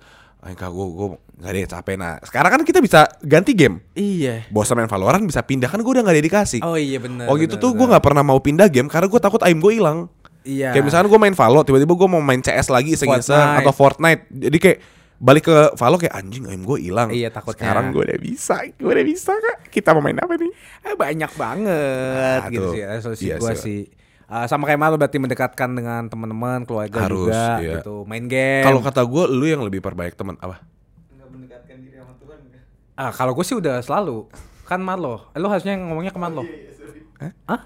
[0.47, 1.09] enggak gue gue
[1.43, 4.47] nggak deh capek nah sekarang kan kita bisa ganti game Iya.
[4.47, 7.27] bosan main Valorant bisa pindah kan gue udah nggak dedikasi Oh iya benar.
[7.27, 10.07] Oh gitu tuh gue nggak pernah mau pindah game karena gue takut aim gue hilang
[10.47, 10.71] Iya.
[10.71, 14.31] Kayak misalkan gue main Valo, tiba-tiba gue mau main CS lagi iseng-iseng atau Fortnite.
[14.31, 14.79] Jadi kayak
[15.17, 17.09] balik ke Valo kayak anjing aim gue hilang.
[17.09, 17.73] Iya, takutnya.
[17.73, 19.73] Sekarang gue udah bisa, gue udah bisa kak.
[19.73, 20.53] Kita mau main apa nih?
[20.85, 22.73] Eh, banyak banget Nah, gitu tuh.
[22.77, 23.81] sih resolusi Iya gua sih.
[24.27, 27.79] Ah, sama kayak malu berarti mendekatkan dengan teman-teman, keluarga Harus, juga iya.
[27.79, 28.03] gitu.
[28.11, 28.67] Main game.
[28.67, 30.67] Kalau kata gue, lu yang lebih perbaik teman apa?
[31.15, 32.63] Enggak mendekatkan diri sama Tuhan enggak?
[32.99, 34.27] ah, kalau gue sih udah selalu
[34.67, 35.31] kan Marlo.
[35.31, 36.43] Eh, lu harusnya ngomongnya ke Marlo.
[36.43, 37.01] Iya, sorry.
[37.47, 37.63] Hah?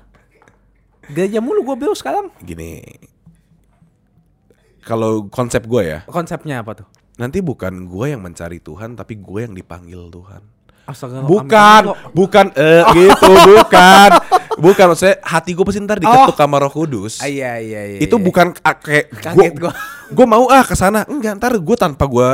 [1.41, 2.29] Mulu gue beo sekarang.
[2.45, 2.85] Gini,
[4.85, 7.00] kalau konsep gue ya, Konsepnya apa tuh?
[7.21, 10.41] Nanti bukan gue yang mencari Tuhan, tapi gue yang dipanggil Tuhan.
[10.89, 11.23] Astaga.
[11.23, 14.11] Bukan, amin, bukan, eh gitu, bukan,
[14.57, 14.85] bukan.
[14.91, 17.21] Maksudnya hati gue pasti ntar diketuk sama Roh Kudus.
[17.21, 17.99] Ah, iya iya iya.
[18.01, 18.25] itu iya.
[18.25, 19.73] bukan ah, kayak Kaget gue
[20.11, 22.29] gue mau ah ke sana enggak ntar gue tanpa gue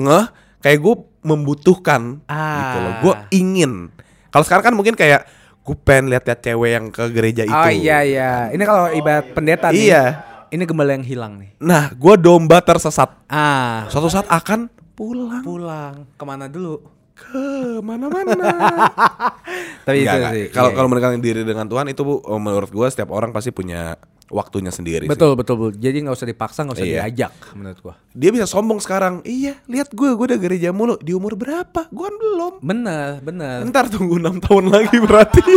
[0.00, 0.26] ngeh
[0.64, 2.56] kayak gue membutuhkan Ah.
[2.56, 3.92] gitu loh gue ingin
[4.32, 5.28] kalau sekarang kan mungkin kayak
[5.60, 8.32] gue pengen lihat lihat cewek yang ke gereja itu Oh iya iya.
[8.48, 9.92] Ini kalau ibarat pendeta nih.
[9.92, 10.04] Iya.
[10.50, 11.50] Ini gembala yang hilang nih.
[11.58, 13.86] nah gue domba tersesat Ah.
[13.86, 16.82] suatu saat akan pulang Pulang ke mana dulu?
[17.12, 17.44] ke
[17.78, 18.32] mana-mana
[19.86, 20.48] Tapi itu sih.
[20.48, 20.74] kalau iya.
[20.74, 23.92] kalau mendekatkan diri dengan Tuhan itu Bu, oh, menurut gue setiap orang pasti punya
[24.26, 25.10] waktunya sendiri sih.
[25.10, 25.72] betul betul betul.
[25.76, 26.96] Jadi nggak usah dipaksa, nggak usah Iya.
[27.04, 27.94] diajak menurut gua.
[28.10, 32.02] dia bisa sombong sekarang iya lihat gue gue udah gereja mulu di umur berapa gue
[32.02, 33.66] kan belum Bener bener.
[33.66, 35.42] Ntar tunggu 6 tahun lagi berarti.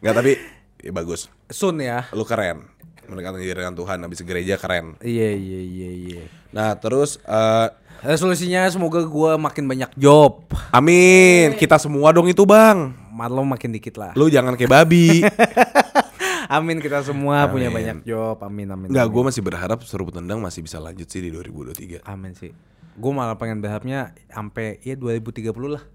[0.00, 0.32] Nggak tapi
[0.80, 1.28] ya bagus.
[1.48, 2.08] Sun ya.
[2.12, 2.66] Lu keren.
[3.06, 4.94] Mendekatkan diri dengan Tuhan habis gereja keren.
[5.02, 6.22] Iya iya iya iya.
[6.54, 7.68] Nah, terus eh,
[8.00, 10.48] Resolusinya semoga gua makin banyak job.
[10.72, 11.52] amin.
[11.60, 12.96] Kita semua dong itu, Bang.
[13.12, 14.16] Marlo makin dikit lah.
[14.16, 15.20] Lu jangan kayak babi.
[16.50, 17.78] Amin kita semua punya Amin.
[17.78, 18.42] banyak job.
[18.42, 18.90] Amin amin.
[18.90, 22.02] Enggak, gue masih berharap seruput tendang masih bisa lanjut sih di 2023.
[22.02, 22.50] Amin sih.
[22.98, 25.86] Gue malah pengen berharapnya sampai ya 2030 lah.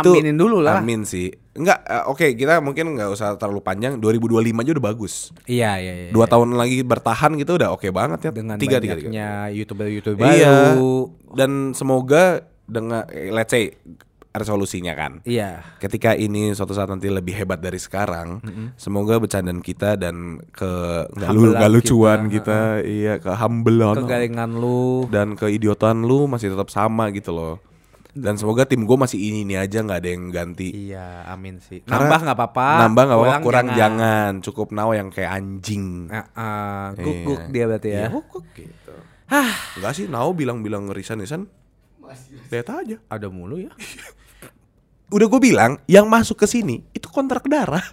[0.00, 0.82] Itu Aminin dulu lah.
[0.82, 1.30] Amin sih.
[1.54, 4.02] Enggak, eh, oke, kita mungkin nggak usah terlalu panjang.
[4.02, 5.30] 2025 aja udah bagus.
[5.46, 6.10] Iya iya iya.
[6.10, 8.30] Dua tahun lagi bertahan gitu udah oke banget ya.
[8.34, 9.06] dengan tiga, tiga, tiga.
[9.06, 10.74] banyaknya youtuber-youtuber Iya.
[10.74, 10.96] baru.
[11.32, 13.70] Dan semoga dengan eh, let's say
[14.34, 15.22] resolusinya kan.
[15.22, 15.62] Iya.
[15.78, 18.42] Ketika ini suatu saat nanti lebih hebat dari sekarang,
[18.74, 20.70] semoga bercandaan kita dan ke
[21.06, 25.06] nggak lu nggak lucuan kita, kita, iya ke humblean Kegaringan lu.
[25.06, 27.62] dan keidiotan lu masih tetap sama gitu loh.
[28.14, 30.70] Dan semoga tim gue masih ini ini aja nggak ada yang ganti.
[30.70, 31.82] Iya, amin sih.
[31.82, 32.68] Karena Nambah nggak apa-apa.
[32.86, 34.32] Nambah nggak apa-apa, kurang, jangan.
[34.38, 36.06] Cukup now yang kayak anjing.
[36.14, 37.50] Ah, ah, guk-guk Iya.
[37.50, 37.98] dia berarti ya.
[37.98, 38.94] Iya, guguk gitu.
[39.26, 41.50] Hah, enggak sih, now bilang-bilang risan-risan
[42.54, 42.96] lihat aja.
[43.10, 43.74] Ada mulu ya.
[45.14, 47.84] udah gue bilang yang masuk ke sini itu kontrak darah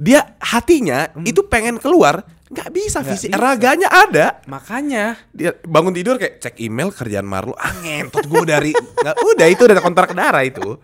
[0.00, 3.38] dia hatinya itu pengen keluar nggak bisa Nggak fisik bisa.
[3.38, 8.74] raganya ada Makanya dia bangun tidur kayak cek email kerjaan Marlo angin tot gue dari
[9.00, 10.76] nggak udah itu udah kontrak darah itu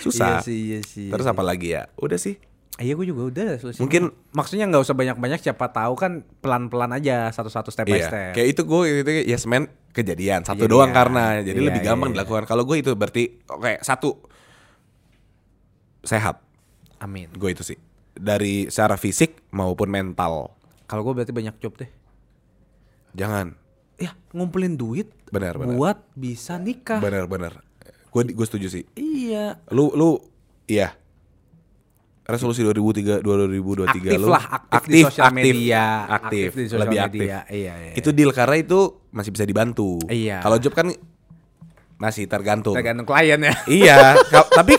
[0.00, 1.08] susah Iya sih, iya sih.
[1.08, 2.34] terus apa lagi ya udah sih
[2.74, 3.78] Iya gue juga udah selesai.
[3.78, 6.12] Mungkin- maksudnya nggak usah banyak-banyak siapa tahu kan
[6.42, 8.32] pelan-pelan aja satu-satu step by iya step.
[8.34, 10.74] kayak itu gue itu yes man kejadian satu Kejadian.
[10.74, 12.14] doang karena jadi Iya, lebih iya, gampang iya.
[12.18, 14.18] dilakukan kalau gue itu berarti oke satu
[16.02, 16.42] sehat
[16.98, 17.30] Amin.
[17.30, 17.78] gue itu sih
[18.12, 20.50] dari secara fisik maupun mental
[20.84, 21.90] Kalau gue berarti banyak job deh.
[23.10, 23.54] jangan
[23.94, 25.70] Ya ngumpulin duit Benar, benar.
[25.72, 26.98] buat bisa nikah.
[26.98, 27.62] Bener bener.
[28.08, 28.84] Gue gue setuju sih.
[28.92, 29.62] Iya.
[29.70, 30.18] Lu lu
[30.66, 30.98] iya.
[32.22, 35.84] Resolusi 2003 2023 Aktif lu lah, aktif di sosial media.
[36.08, 37.06] aktif, Aktif di sosial lebih media.
[37.06, 37.54] aktif.
[37.54, 38.78] Iya, iya, Itu deal karena itu
[39.10, 40.00] masih bisa dibantu.
[40.08, 40.40] Iya.
[40.40, 40.88] Kalau job kan
[41.94, 42.72] masih tergantung.
[42.72, 43.54] Tergantung klien ya.
[43.68, 43.96] iya,
[44.58, 44.74] tapi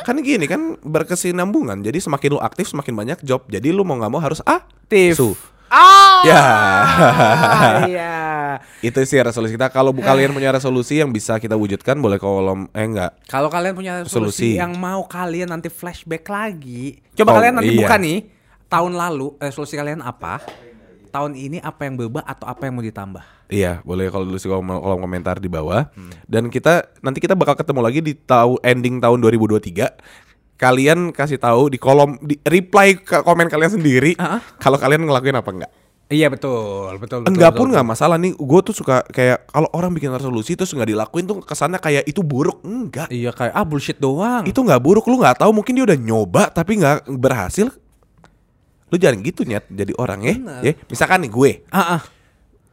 [0.00, 1.80] kan gini kan berkesinambungan.
[1.80, 3.44] Jadi semakin lu aktif semakin banyak job.
[3.46, 5.16] Jadi lu mau nggak mau harus Aktif.
[5.16, 5.32] Su.
[5.70, 6.22] Ah.
[6.26, 6.42] Ya.
[7.86, 8.14] Iya.
[8.82, 9.70] itu sih resolusi kita.
[9.70, 13.14] Kalau kalian punya resolusi yang bisa kita wujudkan boleh kolom eh enggak.
[13.30, 14.50] Kalau kalian punya Solusi.
[14.50, 16.98] solusi yang mau kalian nanti flashback lagi.
[17.14, 17.86] Coba Oh, kalian nanti iya.
[17.86, 18.18] buka nih
[18.66, 20.42] tahun lalu resolusi kalian apa?
[21.10, 23.22] Tahun ini apa yang berubah atau apa yang mau ditambah?
[23.50, 25.90] Iya, boleh kalau tulis kolom, kolom komentar di bawah.
[26.24, 29.90] Dan kita nanti kita bakal ketemu lagi di tahun ending tahun 2023.
[30.54, 34.44] Kalian kasih tahu di kolom di reply ke komen kalian sendiri Ah.
[34.60, 35.72] kalau kalian ngelakuin apa enggak.
[36.10, 37.22] Iya betul, betul.
[37.22, 38.34] betul Enggak betul, pun nggak masalah nih.
[38.34, 42.20] Gue tuh suka kayak kalau orang bikin resolusi terus nggak dilakuin tuh kesannya kayak itu
[42.26, 42.60] buruk.
[42.66, 43.08] Enggak.
[43.14, 44.42] Iya kayak ah bullshit doang.
[44.42, 45.06] Itu nggak buruk.
[45.06, 47.70] Lu nggak tahu mungkin dia udah nyoba tapi nggak berhasil.
[48.90, 50.34] Lu jangan gitu nyet jadi orang ya.
[50.34, 50.60] Bener.
[50.60, 50.72] ya.
[50.84, 52.00] Misalkan nih gue Ah, ah.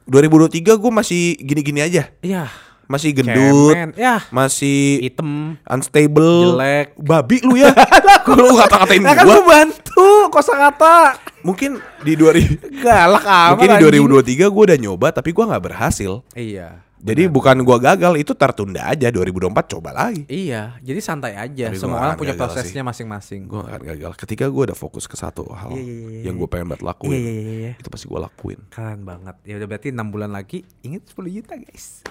[0.05, 2.09] 2023 gue masih gini-gini aja.
[2.19, 2.47] Iya.
[2.87, 3.91] masih gendut, Cemen.
[3.93, 4.23] Ya.
[4.31, 5.59] masih Hitam.
[5.61, 6.95] unstable, Jelek.
[6.95, 7.75] babi lu ya.
[8.31, 9.35] lu ngata-ngatain Nah, kan gua.
[9.35, 11.19] gua bantu kosakata.
[11.43, 13.51] Mungkin di 2000 Galak amat.
[13.53, 14.07] Mungkin di anjing.
[14.07, 16.23] 2023 gue udah nyoba tapi gue nggak berhasil.
[16.31, 16.86] Iya.
[16.97, 20.25] Jadi bukan gua gagal, itu tertunda aja 2024 coba lagi.
[20.25, 21.69] Iya, jadi santai aja.
[21.69, 23.45] Tapi gua Semua orang punya prosesnya masing-masing.
[23.45, 24.11] Gue gak akan gagal.
[24.17, 26.41] Ketika gue udah fokus ke satu hal Iya, iya, iya, yang iya.
[26.41, 27.73] gue pengen banget lakuin, Iya, iya, iya, iya.
[27.77, 28.59] itu pasti gue lakuin.
[28.73, 29.35] Keren banget.
[29.45, 32.01] Ya udah berarti 6 bulan lagi ingat 10 juta, guys.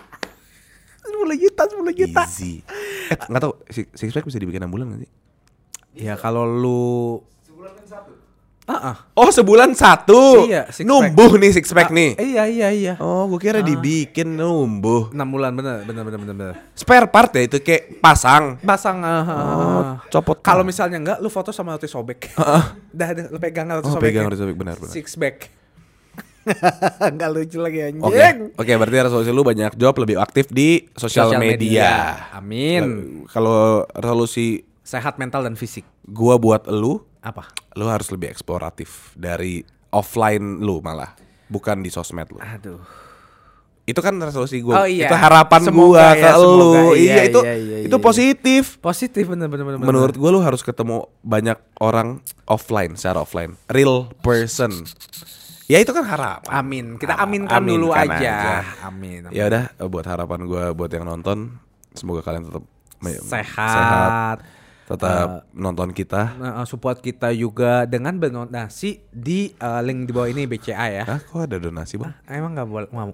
[1.03, 2.22] 10 juta, 10 juta.
[2.22, 2.62] Easy.
[3.11, 5.11] Eh, nggak tahu six six pack bisa dibikin 6 bulan gak sih?
[5.97, 6.87] Ya kalau lu
[7.43, 7.84] Sebulan kan
[8.67, 8.97] Ah, ah.
[9.14, 10.43] Oh sebulan satu.
[10.45, 10.91] Iya, six pack.
[10.91, 12.11] Numbuh nih six pack Ah, nih.
[12.19, 12.95] Iya, iya, iya.
[12.99, 15.07] Oh, gue kira dibikin numbuh.
[15.09, 16.55] 6 bulan bener, bener, bener, bener, bener.
[16.73, 18.59] Spare part ya itu kayak pasang.
[18.61, 20.43] Pasang ah, ah, Oh, copot.
[20.43, 22.35] Kalau misalnya enggak, lu foto sama roti sobek.
[22.91, 24.11] Dah, dah, lu pegang roti Oh, sobek.
[24.11, 24.91] pegang roti sobek, benar, benar.
[24.91, 25.37] Six back.
[27.05, 28.03] Enggak lucu lagi anjing.
[28.03, 31.55] Oke, oke berarti resolusi lu banyak job lebih aktif di sosial Sosial media.
[31.55, 31.91] media.
[32.33, 32.83] Amin.
[33.27, 35.83] Kalau resolusi Sehat mental dan fisik.
[36.05, 37.51] gua buat lu, Apa?
[37.74, 39.61] lu harus lebih eksploratif dari
[39.91, 41.12] offline lu malah,
[41.47, 42.39] bukan di sosmed lu.
[42.39, 42.79] Aduh.
[43.83, 44.83] Itu kan resolusi gua.
[44.83, 45.07] Oh, iya.
[45.07, 46.43] Itu harapan gua ya, ke semoga.
[46.43, 46.70] lu.
[46.95, 48.03] Iya, Iya, itu iya, iya, itu iya.
[48.03, 48.62] positif.
[48.79, 49.79] Positif bener bener bener.
[49.79, 54.74] Menurut gua lu harus ketemu banyak orang offline, secara offline, real person.
[55.66, 56.51] Ya itu kan harapan.
[56.51, 56.87] Amin.
[56.99, 58.35] Kita aminkan dulu aminkan aja.
[58.35, 58.55] aja.
[58.87, 59.27] Amin.
[59.27, 59.35] amin.
[59.35, 61.55] Ya udah buat harapan gua buat yang nonton
[61.93, 62.62] semoga kalian tetap
[62.99, 64.39] me- Sehat.
[64.87, 66.39] Tetap nonton kita.
[66.39, 71.05] Nah, support kita juga dengan berdonasi di eh, link di bawah ini BCA ya.
[71.05, 72.14] Hah, kok ada donasi, Bang?
[72.30, 73.11] Emang nggak boleh mau?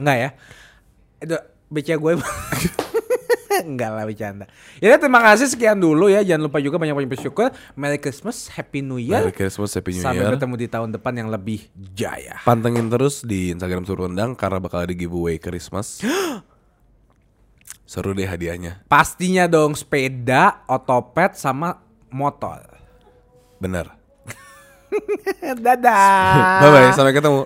[0.00, 0.30] Nggak ya?
[1.20, 1.36] Itu
[1.68, 2.12] BCA gue
[3.60, 4.46] Enggak lah bercanda.
[4.80, 6.24] Ya terima kasih sekian dulu ya.
[6.24, 7.52] Jangan lupa juga banyak-banyak bersyukur.
[7.76, 9.20] Merry Christmas, Happy New Year.
[9.20, 10.32] Merry Christmas, Happy New Sampai Year.
[10.38, 12.40] ketemu di tahun depan yang lebih jaya.
[12.46, 16.00] Pantengin terus di Instagram Suruh Undang karena bakal ada giveaway Christmas.
[17.90, 18.86] Seru deh hadiahnya.
[18.86, 22.62] Pastinya dong sepeda, otopet sama motor.
[23.58, 23.90] Bener.
[25.66, 26.62] Dadah.
[26.62, 27.42] Bye bye, sampai ketemu.